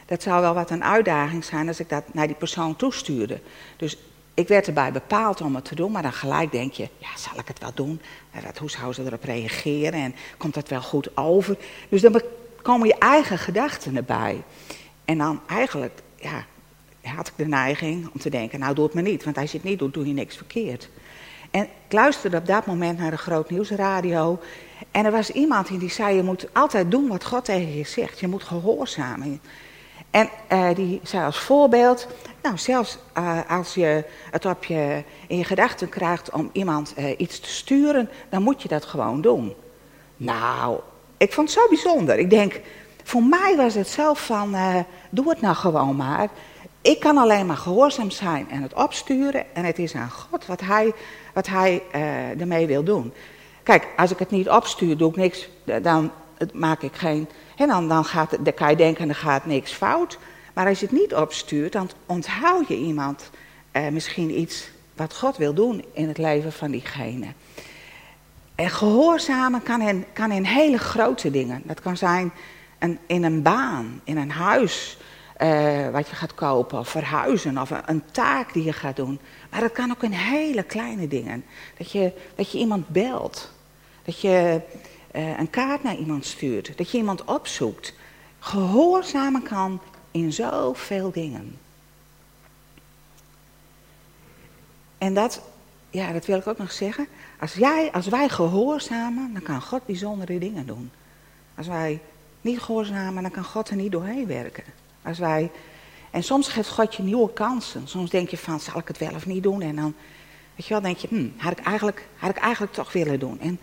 dat 0.06 0.24
zou 0.24 0.41
wel 0.41 0.54
wat 0.54 0.69
een 0.69 0.84
uitdaging 0.84 1.43
zijn 1.43 1.67
als 1.67 1.80
ik 1.80 1.89
dat 1.89 2.13
naar 2.13 2.28
die 2.28 2.36
persoon 2.36 2.76
toestuurde. 2.76 3.39
Dus 3.78 3.97
ik 4.34 4.48
werd 4.48 4.67
erbij 4.67 4.91
bepaald 4.91 5.41
om 5.41 5.56
het 5.56 5.65
te 5.65 5.76
doen, 5.76 5.91
maar 5.91 6.02
dan 6.02 6.13
gelijk 6.13 6.52
denk 6.52 6.74
je, 6.74 6.89
ja, 6.98 7.17
zal 7.17 7.39
ik 7.39 7.48
het 7.48 7.60
wel 7.60 7.74
doen? 7.74 8.02
Dat, 8.44 8.58
hoe 8.58 8.70
zou 8.70 8.94
ze 8.94 9.06
erop 9.06 9.24
reageren 9.24 9.94
en 10.00 10.15
komt 10.38 10.54
dat 10.54 10.70
wel 10.70 10.82
goed 10.82 11.17
over? 11.17 11.58
Dus 11.89 12.02
dan 12.02 12.22
komen 12.62 12.88
je 12.88 12.96
eigen 12.98 13.38
gedachten 13.38 13.96
erbij. 13.96 14.41
En 15.06 15.17
dan 15.17 15.39
eigenlijk, 15.48 16.02
ja, 16.15 16.46
had 17.02 17.28
ik 17.28 17.34
de 17.36 17.48
neiging 17.48 18.10
om 18.13 18.20
te 18.20 18.30
denken, 18.30 18.60
nou 18.60 18.76
doe 18.76 18.86
het 18.86 18.94
me 18.94 19.02
niet, 19.02 19.24
want 19.24 19.38
als 19.38 19.52
je 19.52 19.58
het 19.58 19.67
niet 19.67 19.80
doet, 19.80 19.94
doe 19.94 20.08
je 20.08 20.13
niks 20.13 20.38
verkeerd. 20.38 20.89
En 21.52 21.63
ik 21.63 21.94
luisterde 21.94 22.38
op 22.38 22.46
dat 22.46 22.65
moment 22.65 22.98
naar 22.98 23.12
de 23.12 23.17
Groot 23.17 23.50
Nieuwsradio. 23.50 24.39
En 24.91 25.06
er 25.06 25.12
was 25.12 25.30
iemand 25.30 25.80
die 25.80 25.89
zei, 25.89 26.15
je 26.15 26.24
moet 26.24 26.48
altijd 26.54 26.91
doen 26.91 27.08
wat 27.08 27.26
God 27.26 27.46
tegen 27.46 27.76
je 27.76 27.86
zegt. 27.86 28.20
Je 28.20 28.28
moet 28.28 28.44
gehoorzamen. 28.44 29.41
En 30.12 30.30
uh, 30.52 30.76
die 30.76 31.00
zei 31.04 31.26
als 31.26 31.39
voorbeeld, 31.39 32.08
nou 32.43 32.58
zelfs 32.58 32.97
uh, 33.17 33.39
als 33.47 33.74
je 33.74 34.04
het 34.32 34.45
op 34.45 34.63
je, 34.63 35.04
in 35.28 35.38
je 35.38 35.43
gedachten 35.43 35.89
krijgt 35.89 36.32
om 36.32 36.50
iemand 36.52 36.93
uh, 36.97 37.10
iets 37.17 37.39
te 37.39 37.50
sturen, 37.50 38.10
dan 38.30 38.43
moet 38.43 38.62
je 38.62 38.67
dat 38.67 38.86
gewoon 38.86 39.21
doen. 39.21 39.54
Nou, 40.17 40.80
ik 41.17 41.34
vond 41.34 41.50
het 41.50 41.60
zo 41.60 41.67
bijzonder. 41.67 42.19
Ik 42.19 42.30
denk, 42.30 42.62
voor 43.04 43.24
mij 43.24 43.54
was 43.58 43.74
het 43.74 43.88
zelf 43.88 44.26
van, 44.26 44.56
doe 45.10 45.30
het 45.30 45.41
nou 45.41 45.56
gewoon 45.56 45.95
maar. 45.95 46.30
Ik 46.82 47.00
kan 47.00 47.17
alleen 47.17 47.45
maar 47.45 47.58
gehoorzaam 47.58 48.12
zijn 48.12 48.50
en 48.50 48.62
het 48.62 48.74
opsturen 48.74 49.56
en 49.56 49.65
het 49.65 49.80
is 49.80 49.95
aan 49.95 50.10
God 50.10 50.45
wat 50.45 50.62
hij, 50.62 50.93
wat 51.34 51.47
hij 51.47 51.82
ermee 52.39 52.67
wil 52.67 52.84
doen. 52.84 53.13
Kijk, 53.63 53.88
als 53.97 54.12
ik 54.12 54.19
het 54.19 54.32
niet 54.32 54.50
opstuur, 54.50 54.97
doe 54.97 55.10
ik 55.10 55.15
niks, 55.15 55.50
dan 55.82 56.12
maak 56.54 56.82
ik 56.82 56.93
geen 56.93 57.28
en 57.69 57.88
dan, 57.88 58.06
gaat, 58.06 58.38
dan 58.39 58.54
kan 58.54 58.69
je 58.69 58.76
denken, 58.76 59.10
er 59.10 59.15
gaat 59.15 59.45
niks 59.45 59.71
fout. 59.71 60.17
Maar 60.54 60.67
als 60.67 60.80
je 60.80 60.86
het 60.86 60.95
niet 60.95 61.15
opstuurt, 61.15 61.71
dan 61.71 61.89
onthoud 62.06 62.67
je 62.67 62.78
iemand 62.78 63.30
eh, 63.71 63.88
misschien 63.88 64.39
iets 64.39 64.69
wat 64.95 65.17
God 65.17 65.38
wil 65.38 65.54
doen 65.54 65.86
in 65.93 66.08
het 66.08 66.17
leven 66.17 66.52
van 66.52 66.71
diegene. 66.71 67.28
En 68.56 68.69
gehoorzamen 68.69 69.63
kan 69.63 69.82
in, 69.82 70.06
kan 70.13 70.32
in 70.32 70.43
hele 70.43 70.78
grote 70.78 71.32
dingen. 71.32 71.62
Dat 71.65 71.82
kan 71.82 71.97
zijn 71.97 72.32
in 73.06 73.24
een 73.24 73.41
baan, 73.41 74.02
in 74.04 74.17
een 74.17 74.32
huis 74.32 74.97
uh, 75.41 75.89
wat 75.89 76.10
je 76.10 76.15
gaat 76.15 76.34
kopen, 76.34 76.80
of 76.80 76.89
verhuizen, 76.89 77.58
of 77.58 77.69
een, 77.69 77.82
een, 77.86 78.04
taak 78.12 78.54
die 78.54 78.63
je 78.63 78.74
gaat 78.74 78.95
doen. 78.95 79.19
Maar 79.50 79.60
dat 79.60 79.71
kan 79.71 79.91
ook 79.91 80.04
in 80.04 80.12
hele 80.12 80.63
kleine 80.63 81.08
dingen. 81.08 81.43
Dat 81.78 81.91
je, 81.91 82.12
dat 82.36 82.52
je 82.52 82.58
iemand 82.58 82.88
belt. 82.88 83.52
Dat 84.04 84.21
je 84.21 84.62
eh, 85.12 85.39
een 85.39 85.50
kaart 85.50 85.84
naar 85.84 85.95
iemand 85.95 86.26
stuurt. 86.26 86.78
Dat 86.78 86.91
je 86.91 86.97
iemand 86.97 87.26
opzoekt. 87.26 87.93
Gehoorzamen 88.39 89.43
kan 89.43 89.82
in 90.12 90.34
zoveel 90.34 91.12
dingen. 91.12 91.58
En 94.97 95.13
dat, 95.13 95.41
ja, 95.89 96.12
dat 96.12 96.26
wil 96.26 96.38
ik 96.38 96.47
ook 96.47 96.58
nog 96.58 96.71
zeggen. 96.71 97.08
Als, 97.39 97.54
jij, 97.54 97.91
als 97.91 98.08
wij 98.08 98.30
gehoorzamen, 98.30 99.34
dan 99.34 99.41
kan 99.41 99.62
God 99.62 99.86
bijzondere 99.86 100.38
dingen 100.38 100.65
doen. 100.65 100.91
Als 101.56 101.67
wij 101.67 102.00
niet 102.41 102.60
gehoorzamen, 102.60 103.21
dan 103.21 103.32
kan 103.32 103.43
God 103.43 103.69
er 103.69 103.76
niet 103.76 103.91
doorheen 103.91 104.28
werken. 104.28 104.63
Als 105.02 105.19
wij, 105.19 105.52
en 106.12 106.24
soms 106.24 106.47
geeft 106.47 106.69
God 106.69 106.95
je 106.95 107.04
nieuwe 107.04 107.34
kansen. 107.34 107.88
Soms 107.88 108.10
denk 108.10 108.30
je 108.30 108.38
van, 108.38 108.60
zal 108.60 108.80
ik 108.80 108.88
het 108.88 108.97
wel 108.97 109.13
of 109.15 109.26
niet 109.26 109.43
doen? 109.43 109.62
En 109.62 109.76
dan, 109.76 109.93
weet 110.56 110.65
je 110.65 110.74
wel, 110.74 110.82
denk 110.82 110.97
je, 110.97 111.08
hm, 111.08 111.28
had, 111.38 111.52
ik 111.52 111.65
eigenlijk, 111.65 112.08
had 112.15 112.30
ik 112.30 112.38
eigenlijk 112.38 112.74
toch 112.74 112.91
willen 112.91 113.19
doen. 113.19 113.39
En 113.39 113.60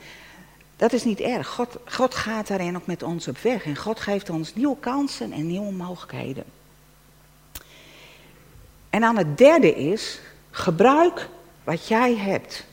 dat 0.78 0.92
is 0.92 1.04
niet 1.04 1.20
erg. 1.20 1.48
God, 1.48 1.76
God 1.84 2.14
gaat 2.14 2.46
daarin 2.46 2.76
ook 2.76 2.86
met 2.86 3.02
ons 3.02 3.28
op 3.28 3.38
weg. 3.38 3.64
En 3.64 3.76
God 3.76 4.00
geeft 4.00 4.30
ons 4.30 4.54
nieuwe 4.54 4.76
kansen 4.80 5.32
en 5.32 5.46
nieuwe 5.46 5.72
mogelijkheden. 5.72 6.44
En 8.90 9.00
dan 9.00 9.16
het 9.16 9.38
derde 9.38 9.74
is, 9.74 10.20
gebruik 10.50 11.28
wat 11.64 11.88
jij 11.88 12.16
hebt. 12.16 12.66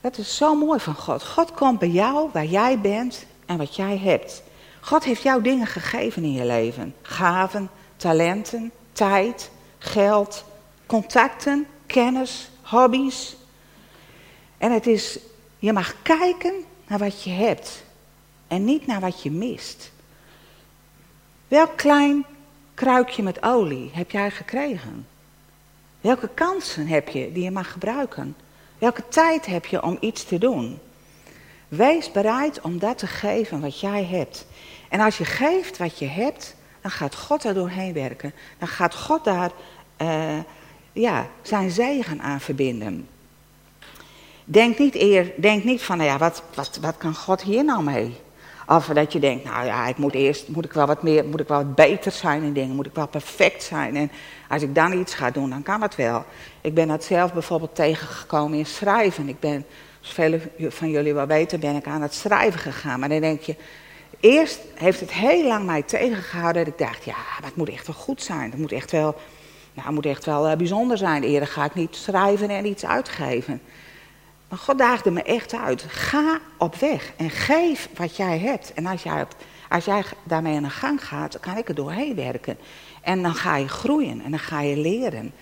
Dat 0.00 0.18
is 0.18 0.36
zo 0.36 0.54
mooi 0.54 0.80
van 0.80 0.94
God. 0.94 1.24
God 1.24 1.52
komt 1.52 1.78
bij 1.78 1.88
jou 1.88 2.30
waar 2.32 2.44
jij 2.44 2.80
bent 2.80 3.26
en 3.46 3.56
wat 3.56 3.76
jij 3.76 3.98
hebt. 3.98 4.42
God 4.80 5.04
heeft 5.04 5.22
jou 5.22 5.42
dingen 5.42 5.66
gegeven 5.66 6.22
in 6.22 6.32
je 6.32 6.44
leven. 6.44 6.94
Gaven, 7.02 7.70
talenten, 7.96 8.72
tijd, 8.92 9.50
geld, 9.78 10.44
contacten, 10.86 11.66
kennis, 11.86 12.50
hobby's. 12.62 13.36
En 14.58 14.72
het 14.72 14.86
is, 14.86 15.18
je 15.60 15.72
mag 15.72 16.02
kijken 16.02 16.54
naar 16.86 16.98
wat 16.98 17.22
je 17.22 17.30
hebt 17.30 17.84
en 18.48 18.64
niet 18.64 18.86
naar 18.86 19.00
wat 19.00 19.22
je 19.22 19.30
mist. 19.30 19.92
Welk 21.48 21.76
klein 21.76 22.24
kruikje 22.74 23.22
met 23.22 23.42
olie 23.42 23.90
heb 23.92 24.10
jij 24.10 24.30
gekregen? 24.30 25.06
Welke 26.00 26.28
kansen 26.28 26.86
heb 26.86 27.08
je 27.08 27.32
die 27.32 27.42
je 27.42 27.50
mag 27.50 27.72
gebruiken? 27.72 28.36
Welke 28.78 29.08
tijd 29.08 29.46
heb 29.46 29.66
je 29.66 29.82
om 29.82 29.96
iets 30.00 30.24
te 30.24 30.38
doen? 30.38 30.78
Wees 31.68 32.12
bereid 32.12 32.60
om 32.60 32.78
dat 32.78 32.98
te 32.98 33.06
geven 33.06 33.60
wat 33.60 33.80
jij 33.80 34.04
hebt. 34.04 34.46
En 34.88 35.00
als 35.00 35.18
je 35.18 35.24
geeft 35.24 35.78
wat 35.78 35.98
je 35.98 36.06
hebt, 36.06 36.56
dan 36.80 36.90
gaat 36.90 37.14
God 37.14 37.44
er 37.44 37.54
doorheen 37.54 37.92
werken. 37.92 38.32
Dan 38.58 38.68
gaat 38.68 38.94
God 38.94 39.24
daar 39.24 39.50
uh, 40.02 40.38
ja, 40.92 41.26
zijn 41.42 41.70
zegen 41.70 42.20
aan 42.20 42.40
verbinden. 42.40 43.08
Denk 44.50 44.78
niet, 44.78 44.94
eer, 44.94 45.32
denk 45.36 45.64
niet 45.64 45.82
van, 45.82 45.96
nou 45.96 46.08
ja, 46.08 46.18
wat, 46.18 46.42
wat, 46.54 46.78
wat 46.80 46.96
kan 46.96 47.14
God 47.14 47.42
hier 47.42 47.64
nou 47.64 47.82
mee? 47.82 48.16
Of 48.66 48.86
dat 48.86 49.12
je 49.12 49.18
denkt, 49.18 49.44
nou 49.44 49.66
ja, 49.66 49.86
ik 49.86 49.96
moet 49.96 50.14
eerst 50.14 50.48
moet 50.48 50.64
ik 50.64 50.72
wel 50.72 50.86
wat 50.86 51.02
meer, 51.02 51.24
moet 51.24 51.40
ik 51.40 51.48
wel 51.48 51.66
beter 51.66 52.12
zijn 52.12 52.42
in 52.42 52.52
dingen, 52.52 52.74
moet 52.74 52.86
ik 52.86 52.94
wel 52.94 53.08
perfect 53.08 53.62
zijn. 53.62 53.96
En 53.96 54.10
als 54.48 54.62
ik 54.62 54.74
dan 54.74 54.98
iets 54.98 55.14
ga 55.14 55.30
doen, 55.30 55.50
dan 55.50 55.62
kan 55.62 55.82
het 55.82 55.96
wel. 55.96 56.24
Ik 56.60 56.74
ben 56.74 56.88
dat 56.88 57.04
zelf 57.04 57.32
bijvoorbeeld 57.32 57.74
tegengekomen 57.74 58.58
in 58.58 58.66
schrijven. 58.66 59.28
Ik 59.28 59.40
ben, 59.40 59.64
zoals 60.00 60.14
velen 60.14 60.42
van 60.72 60.90
jullie 60.90 61.14
wel 61.14 61.26
weten, 61.26 61.60
ben 61.60 61.76
ik 61.76 61.86
aan 61.86 62.02
het 62.02 62.14
schrijven 62.14 62.60
gegaan. 62.60 63.00
Maar 63.00 63.08
dan 63.08 63.20
denk 63.20 63.40
je, 63.40 63.56
eerst 64.20 64.60
heeft 64.74 65.00
het 65.00 65.12
heel 65.12 65.46
lang 65.46 65.66
mij 65.66 65.82
tegengehouden 65.82 66.64
dat 66.64 66.72
ik 66.72 66.86
dacht, 66.86 67.04
ja, 67.04 67.40
dat 67.42 67.56
moet 67.56 67.68
echt 67.68 67.86
wel 67.86 67.96
goed 67.96 68.22
zijn. 68.22 68.50
Dat 68.50 68.58
moet 68.58 68.72
echt 68.72 68.90
wel, 68.90 69.16
nou, 69.74 69.92
moet 69.92 70.06
echt 70.06 70.24
wel 70.24 70.50
uh, 70.50 70.56
bijzonder 70.56 70.98
zijn. 70.98 71.22
Eerder 71.22 71.48
ga 71.48 71.64
ik 71.64 71.74
niet 71.74 71.96
schrijven 71.96 72.50
en 72.50 72.66
iets 72.66 72.86
uitgeven. 72.86 73.60
Maar 74.50 74.58
God 74.58 74.78
daagde 74.78 75.10
me 75.10 75.22
echt 75.22 75.54
uit. 75.54 75.82
Ga 75.88 76.38
op 76.56 76.74
weg 76.74 77.12
en 77.16 77.30
geef 77.30 77.88
wat 77.96 78.16
jij 78.16 78.38
hebt. 78.38 78.72
En 78.74 78.86
als 78.86 79.02
jij, 79.02 79.26
als 79.68 79.84
jij 79.84 80.04
daarmee 80.22 80.56
aan 80.56 80.62
de 80.62 80.70
gang 80.70 81.04
gaat, 81.04 81.40
kan 81.40 81.56
ik 81.56 81.68
er 81.68 81.74
doorheen 81.74 82.14
werken. 82.14 82.58
En 83.00 83.22
dan 83.22 83.34
ga 83.34 83.56
je 83.56 83.68
groeien 83.68 84.22
en 84.24 84.30
dan 84.30 84.40
ga 84.40 84.60
je 84.60 84.76
leren. 84.76 85.32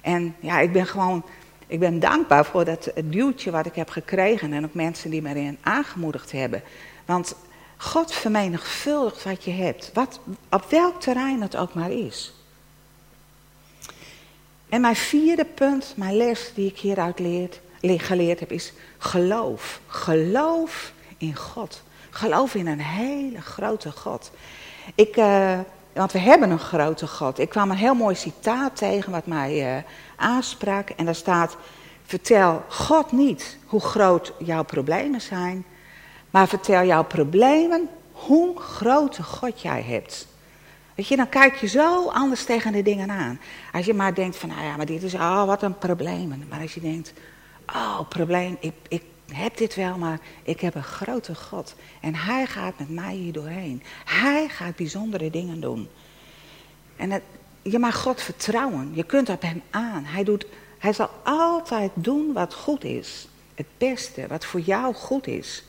En 0.00 0.36
ja, 0.40 0.60
ik 0.60 0.72
ben 0.72 0.86
gewoon, 0.86 1.24
ik 1.66 1.78
ben 1.78 2.00
dankbaar 2.00 2.44
voor 2.44 2.64
dat 2.64 2.90
duwtje 3.04 3.50
wat 3.50 3.66
ik 3.66 3.74
heb 3.74 3.90
gekregen. 3.90 4.52
En 4.52 4.64
ook 4.64 4.74
mensen 4.74 5.10
die 5.10 5.22
me 5.22 5.28
erin 5.28 5.58
aangemoedigd 5.62 6.32
hebben. 6.32 6.62
Want 7.04 7.34
God 7.76 8.12
vermenigvuldigt 8.12 9.24
wat 9.24 9.44
je 9.44 9.50
hebt. 9.50 9.90
Wat, 9.94 10.20
op 10.50 10.64
welk 10.70 11.00
terrein 11.00 11.42
het 11.42 11.56
ook 11.56 11.74
maar 11.74 11.90
is. 11.90 12.34
En 14.68 14.80
mijn 14.80 14.96
vierde 14.96 15.44
punt, 15.44 15.92
mijn 15.96 16.16
les 16.16 16.52
die 16.54 16.70
ik 16.70 16.78
hieruit 16.78 17.18
leert, 17.18 17.60
geleerd 17.80 18.40
heb, 18.40 18.52
is 18.52 18.72
geloof. 18.98 19.80
Geloof 19.86 20.92
in 21.18 21.36
God. 21.36 21.82
Geloof 22.10 22.54
in 22.54 22.66
een 22.66 22.80
hele 22.80 23.40
grote 23.40 23.90
God. 23.90 24.30
Ik, 24.94 25.16
uh, 25.16 25.58
want 25.92 26.12
we 26.12 26.18
hebben 26.18 26.50
een 26.50 26.58
grote 26.58 27.06
God. 27.06 27.38
Ik 27.38 27.48
kwam 27.48 27.70
een 27.70 27.76
heel 27.76 27.94
mooi 27.94 28.14
citaat 28.14 28.76
tegen 28.76 29.12
wat 29.12 29.26
mij 29.26 29.76
uh, 29.76 29.82
aansprak. 30.16 30.90
En 30.90 31.04
daar 31.04 31.14
staat: 31.14 31.56
Vertel 32.04 32.62
God 32.68 33.12
niet 33.12 33.58
hoe 33.66 33.80
groot 33.80 34.32
jouw 34.38 34.62
problemen 34.62 35.20
zijn, 35.20 35.64
maar 36.30 36.48
vertel 36.48 36.84
jouw 36.84 37.04
problemen 37.04 37.88
hoe 38.12 38.60
grote 38.60 39.22
God 39.22 39.60
jij 39.60 39.82
hebt. 39.82 40.26
Weet 40.94 41.08
je, 41.08 41.16
dan 41.16 41.28
kijk 41.28 41.54
je 41.54 41.66
zo 41.66 42.08
anders 42.08 42.44
tegen 42.44 42.72
de 42.72 42.82
dingen 42.82 43.10
aan. 43.10 43.40
Als 43.72 43.86
je 43.86 43.94
maar 43.94 44.14
denkt 44.14 44.36
van, 44.36 44.48
nou 44.48 44.62
ja, 44.62 44.76
maar 44.76 44.86
dit 44.86 45.02
is, 45.02 45.14
oh, 45.14 45.44
wat 45.44 45.62
een 45.62 45.78
probleem. 45.78 46.44
Maar 46.48 46.60
als 46.60 46.74
je 46.74 46.80
denkt, 46.80 47.12
oh, 47.74 48.00
probleem, 48.08 48.56
ik, 48.60 48.74
ik 48.88 49.02
heb 49.32 49.56
dit 49.56 49.74
wel, 49.74 49.98
maar 49.98 50.20
ik 50.42 50.60
heb 50.60 50.74
een 50.74 50.82
grote 50.82 51.34
God. 51.34 51.74
En 52.00 52.14
hij 52.14 52.46
gaat 52.46 52.78
met 52.78 52.90
mij 52.90 53.14
hier 53.14 53.32
doorheen. 53.32 53.82
Hij 54.04 54.48
gaat 54.48 54.76
bijzondere 54.76 55.30
dingen 55.30 55.60
doen. 55.60 55.88
En 56.96 57.10
het, 57.10 57.22
je 57.62 57.78
mag 57.78 57.96
God 57.96 58.22
vertrouwen. 58.22 58.90
Je 58.94 59.04
kunt 59.04 59.28
op 59.28 59.42
hem 59.42 59.62
aan. 59.70 60.04
Hij, 60.04 60.24
doet, 60.24 60.46
hij 60.78 60.92
zal 60.92 61.10
altijd 61.24 61.90
doen 61.94 62.32
wat 62.32 62.54
goed 62.54 62.84
is. 62.84 63.28
Het 63.54 63.66
beste, 63.78 64.26
wat 64.26 64.44
voor 64.44 64.60
jou 64.60 64.94
goed 64.94 65.26
is. 65.26 65.64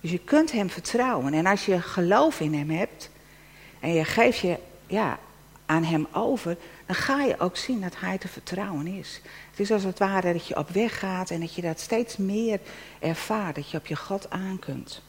Dus 0.00 0.10
je 0.10 0.20
kunt 0.24 0.52
hem 0.52 0.70
vertrouwen. 0.70 1.34
En 1.34 1.46
als 1.46 1.66
je 1.66 1.80
geloof 1.80 2.40
in 2.40 2.54
hem 2.54 2.70
hebt 2.70 3.10
en 3.80 3.92
je 3.92 4.04
geeft 4.04 4.38
je 4.38 4.58
ja, 4.86 5.18
aan 5.66 5.84
hem 5.84 6.06
over, 6.12 6.56
dan 6.86 6.96
ga 6.96 7.22
je 7.22 7.40
ook 7.40 7.56
zien 7.56 7.80
dat 7.80 7.94
hij 7.98 8.18
te 8.18 8.28
vertrouwen 8.28 8.86
is. 8.86 9.20
Het 9.50 9.60
is 9.60 9.70
als 9.70 9.82
het 9.82 9.98
ware 9.98 10.32
dat 10.32 10.46
je 10.46 10.56
op 10.56 10.68
weg 10.68 10.98
gaat 10.98 11.30
en 11.30 11.40
dat 11.40 11.54
je 11.54 11.62
dat 11.62 11.80
steeds 11.80 12.16
meer 12.16 12.60
ervaart, 12.98 13.54
dat 13.54 13.70
je 13.70 13.78
op 13.78 13.86
je 13.86 13.96
God 13.96 14.30
aan 14.30 14.58
kunt. 14.58 15.02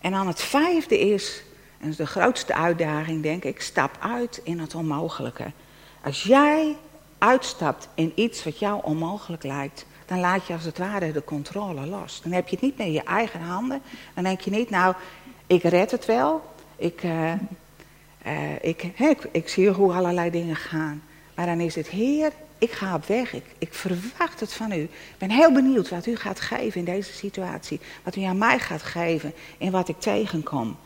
En 0.00 0.12
dan 0.12 0.26
het 0.26 0.42
vijfde 0.42 0.98
is, 0.98 1.42
en 1.78 1.82
dat 1.82 1.90
is 1.90 1.96
de 1.96 2.06
grootste 2.06 2.54
uitdaging 2.54 3.22
denk 3.22 3.44
ik, 3.44 3.60
stap 3.60 3.96
uit 4.00 4.40
in 4.42 4.58
het 4.58 4.74
onmogelijke. 4.74 5.52
Als 6.02 6.22
jij 6.22 6.76
uitstapt 7.18 7.88
in 7.94 8.12
iets 8.14 8.44
wat 8.44 8.58
jou 8.58 8.80
onmogelijk 8.82 9.42
lijkt, 9.42 9.86
dan 10.06 10.20
laat 10.20 10.46
je 10.46 10.52
als 10.52 10.64
het 10.64 10.78
ware 10.78 11.12
de 11.12 11.24
controle 11.24 11.86
los. 11.86 12.20
Dan 12.22 12.32
heb 12.32 12.48
je 12.48 12.56
het 12.56 12.64
niet 12.64 12.78
meer 12.78 12.86
in 12.86 12.92
je 12.92 13.02
eigen 13.02 13.40
handen. 13.40 13.82
Dan 14.14 14.24
denk 14.24 14.40
je 14.40 14.50
niet, 14.50 14.70
nou, 14.70 14.94
ik 15.46 15.62
red 15.62 15.90
het 15.90 16.04
wel. 16.04 16.54
Ik, 16.76 17.02
uh, 17.02 17.32
uh, 18.26 18.52
ik, 18.60 18.92
ik, 19.30 19.48
zie 19.48 19.70
hoe 19.70 19.92
allerlei 19.92 20.30
dingen 20.30 20.56
gaan. 20.56 21.02
Maar 21.34 21.46
dan 21.46 21.60
is 21.60 21.74
het, 21.74 21.88
Heer, 21.88 22.32
ik 22.58 22.70
ga 22.70 22.94
op 22.94 23.04
weg. 23.04 23.32
Ik, 23.32 23.44
ik 23.58 23.74
verwacht 23.74 24.40
het 24.40 24.52
van 24.52 24.72
u. 24.72 24.82
Ik 24.82 25.14
ben 25.18 25.30
heel 25.30 25.52
benieuwd 25.52 25.88
wat 25.88 26.06
u 26.06 26.16
gaat 26.16 26.40
geven 26.40 26.78
in 26.78 26.84
deze 26.84 27.12
situatie. 27.12 27.80
Wat 28.02 28.16
u 28.16 28.22
aan 28.22 28.38
mij 28.38 28.58
gaat 28.58 28.82
geven 28.82 29.32
in 29.58 29.70
wat 29.70 29.88
ik 29.88 30.00
tegenkom. 30.00 30.76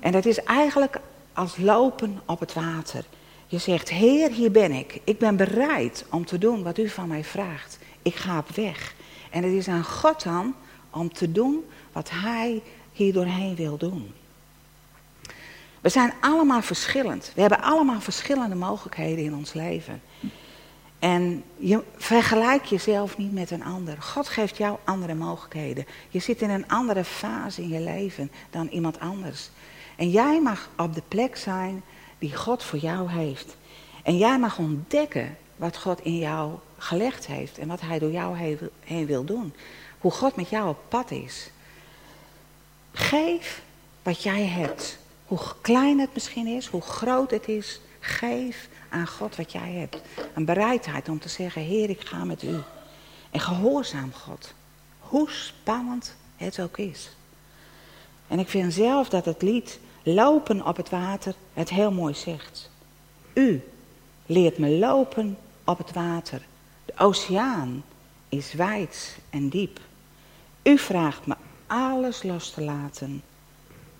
En 0.00 0.12
dat 0.12 0.26
is 0.26 0.42
eigenlijk 0.44 1.00
als 1.32 1.56
lopen 1.56 2.20
op 2.26 2.40
het 2.40 2.54
water. 2.54 3.04
Je 3.46 3.58
zegt, 3.58 3.88
Heer, 3.88 4.30
hier 4.30 4.50
ben 4.50 4.72
ik. 4.72 5.00
Ik 5.04 5.18
ben 5.18 5.36
bereid 5.36 6.06
om 6.10 6.24
te 6.24 6.38
doen 6.38 6.62
wat 6.62 6.78
u 6.78 6.88
van 6.88 7.08
mij 7.08 7.24
vraagt. 7.24 7.78
Ik 8.02 8.14
ga 8.14 8.38
op 8.38 8.48
weg. 8.48 8.94
En 9.30 9.42
het 9.42 9.52
is 9.52 9.68
aan 9.68 9.84
God 9.84 10.22
dan 10.22 10.54
om 10.90 11.12
te 11.12 11.32
doen 11.32 11.64
wat 11.92 12.10
Hij 12.10 12.62
hier 12.92 13.12
doorheen 13.12 13.56
wil 13.56 13.76
doen. 13.76 14.12
We 15.80 15.88
zijn 15.88 16.12
allemaal 16.20 16.62
verschillend. 16.62 17.32
We 17.34 17.40
hebben 17.40 17.62
allemaal 17.62 18.00
verschillende 18.00 18.54
mogelijkheden 18.54 19.24
in 19.24 19.34
ons 19.34 19.52
leven. 19.52 20.02
En 20.98 21.44
je 21.56 21.82
vergelijk 21.96 22.64
jezelf 22.64 23.16
niet 23.18 23.32
met 23.32 23.50
een 23.50 23.64
ander. 23.64 24.02
God 24.02 24.28
geeft 24.28 24.56
jou 24.56 24.78
andere 24.84 25.14
mogelijkheden. 25.14 25.86
Je 26.08 26.18
zit 26.18 26.42
in 26.42 26.50
een 26.50 26.68
andere 26.68 27.04
fase 27.04 27.62
in 27.62 27.68
je 27.68 27.80
leven 27.80 28.30
dan 28.50 28.68
iemand 28.68 29.00
anders. 29.00 29.50
En 29.96 30.10
jij 30.10 30.40
mag 30.40 30.68
op 30.76 30.94
de 30.94 31.02
plek 31.08 31.36
zijn 31.36 31.82
die 32.18 32.36
God 32.36 32.62
voor 32.62 32.78
jou 32.78 33.10
heeft. 33.10 33.56
En 34.02 34.16
jij 34.16 34.38
mag 34.38 34.58
ontdekken 34.58 35.36
wat 35.56 35.78
God 35.78 36.00
in 36.00 36.18
jou 36.18 36.52
gelegd 36.78 37.26
heeft 37.26 37.58
en 37.58 37.68
wat 37.68 37.80
Hij 37.80 37.98
door 37.98 38.10
jou 38.10 38.58
heen 38.84 39.06
wil 39.06 39.24
doen. 39.24 39.54
Hoe 39.98 40.10
God 40.10 40.36
met 40.36 40.48
jou 40.48 40.68
op 40.68 40.78
pad 40.88 41.10
is. 41.10 41.50
Geef 42.92 43.62
wat 44.02 44.22
jij 44.22 44.46
hebt. 44.46 44.98
Hoe 45.28 45.40
klein 45.60 45.98
het 45.98 46.14
misschien 46.14 46.46
is, 46.46 46.66
hoe 46.66 46.80
groot 46.80 47.30
het 47.30 47.48
is. 47.48 47.80
Geef 48.00 48.68
aan 48.88 49.06
God 49.06 49.36
wat 49.36 49.52
jij 49.52 49.72
hebt. 49.72 50.00
Een 50.34 50.44
bereidheid 50.44 51.08
om 51.08 51.18
te 51.18 51.28
zeggen, 51.28 51.62
Heer, 51.62 51.90
ik 51.90 52.00
ga 52.00 52.24
met 52.24 52.42
u. 52.42 52.56
En 53.30 53.40
gehoorzaam 53.40 54.12
God. 54.12 54.54
Hoe 54.98 55.30
spannend 55.30 56.16
het 56.36 56.60
ook 56.60 56.78
is. 56.78 57.10
En 58.28 58.38
ik 58.38 58.48
vind 58.48 58.72
zelf 58.72 59.08
dat 59.08 59.24
het 59.24 59.42
lied 59.42 59.78
Lopen 60.14 60.66
op 60.66 60.76
het 60.76 60.90
water 60.90 61.34
het 61.52 61.70
heel 61.70 61.92
mooi 61.92 62.14
zegt. 62.14 62.70
U 63.32 63.62
leert 64.26 64.58
me 64.58 64.70
lopen 64.70 65.38
op 65.64 65.78
het 65.78 65.92
water. 65.92 66.42
De 66.84 66.92
oceaan 66.96 67.84
is 68.28 68.52
wijd 68.52 69.18
en 69.30 69.48
diep. 69.48 69.80
U 70.62 70.78
vraagt 70.78 71.26
me 71.26 71.36
alles 71.66 72.22
los 72.22 72.50
te 72.50 72.62
laten. 72.62 73.22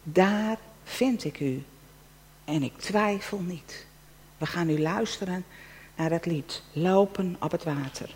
Daar 0.03 0.59
vind 0.89 1.25
ik 1.25 1.41
u. 1.41 1.65
En 2.45 2.63
ik 2.63 2.79
twijfel 2.79 3.41
niet. 3.41 3.87
We 4.39 4.47
gaan 4.47 4.67
nu 4.67 4.81
luisteren 4.81 5.45
naar 5.97 6.11
het 6.11 6.27
lied 6.27 6.63
Lopen 6.73 7.37
op 7.41 7.51
het 7.51 7.65
water. 7.65 8.15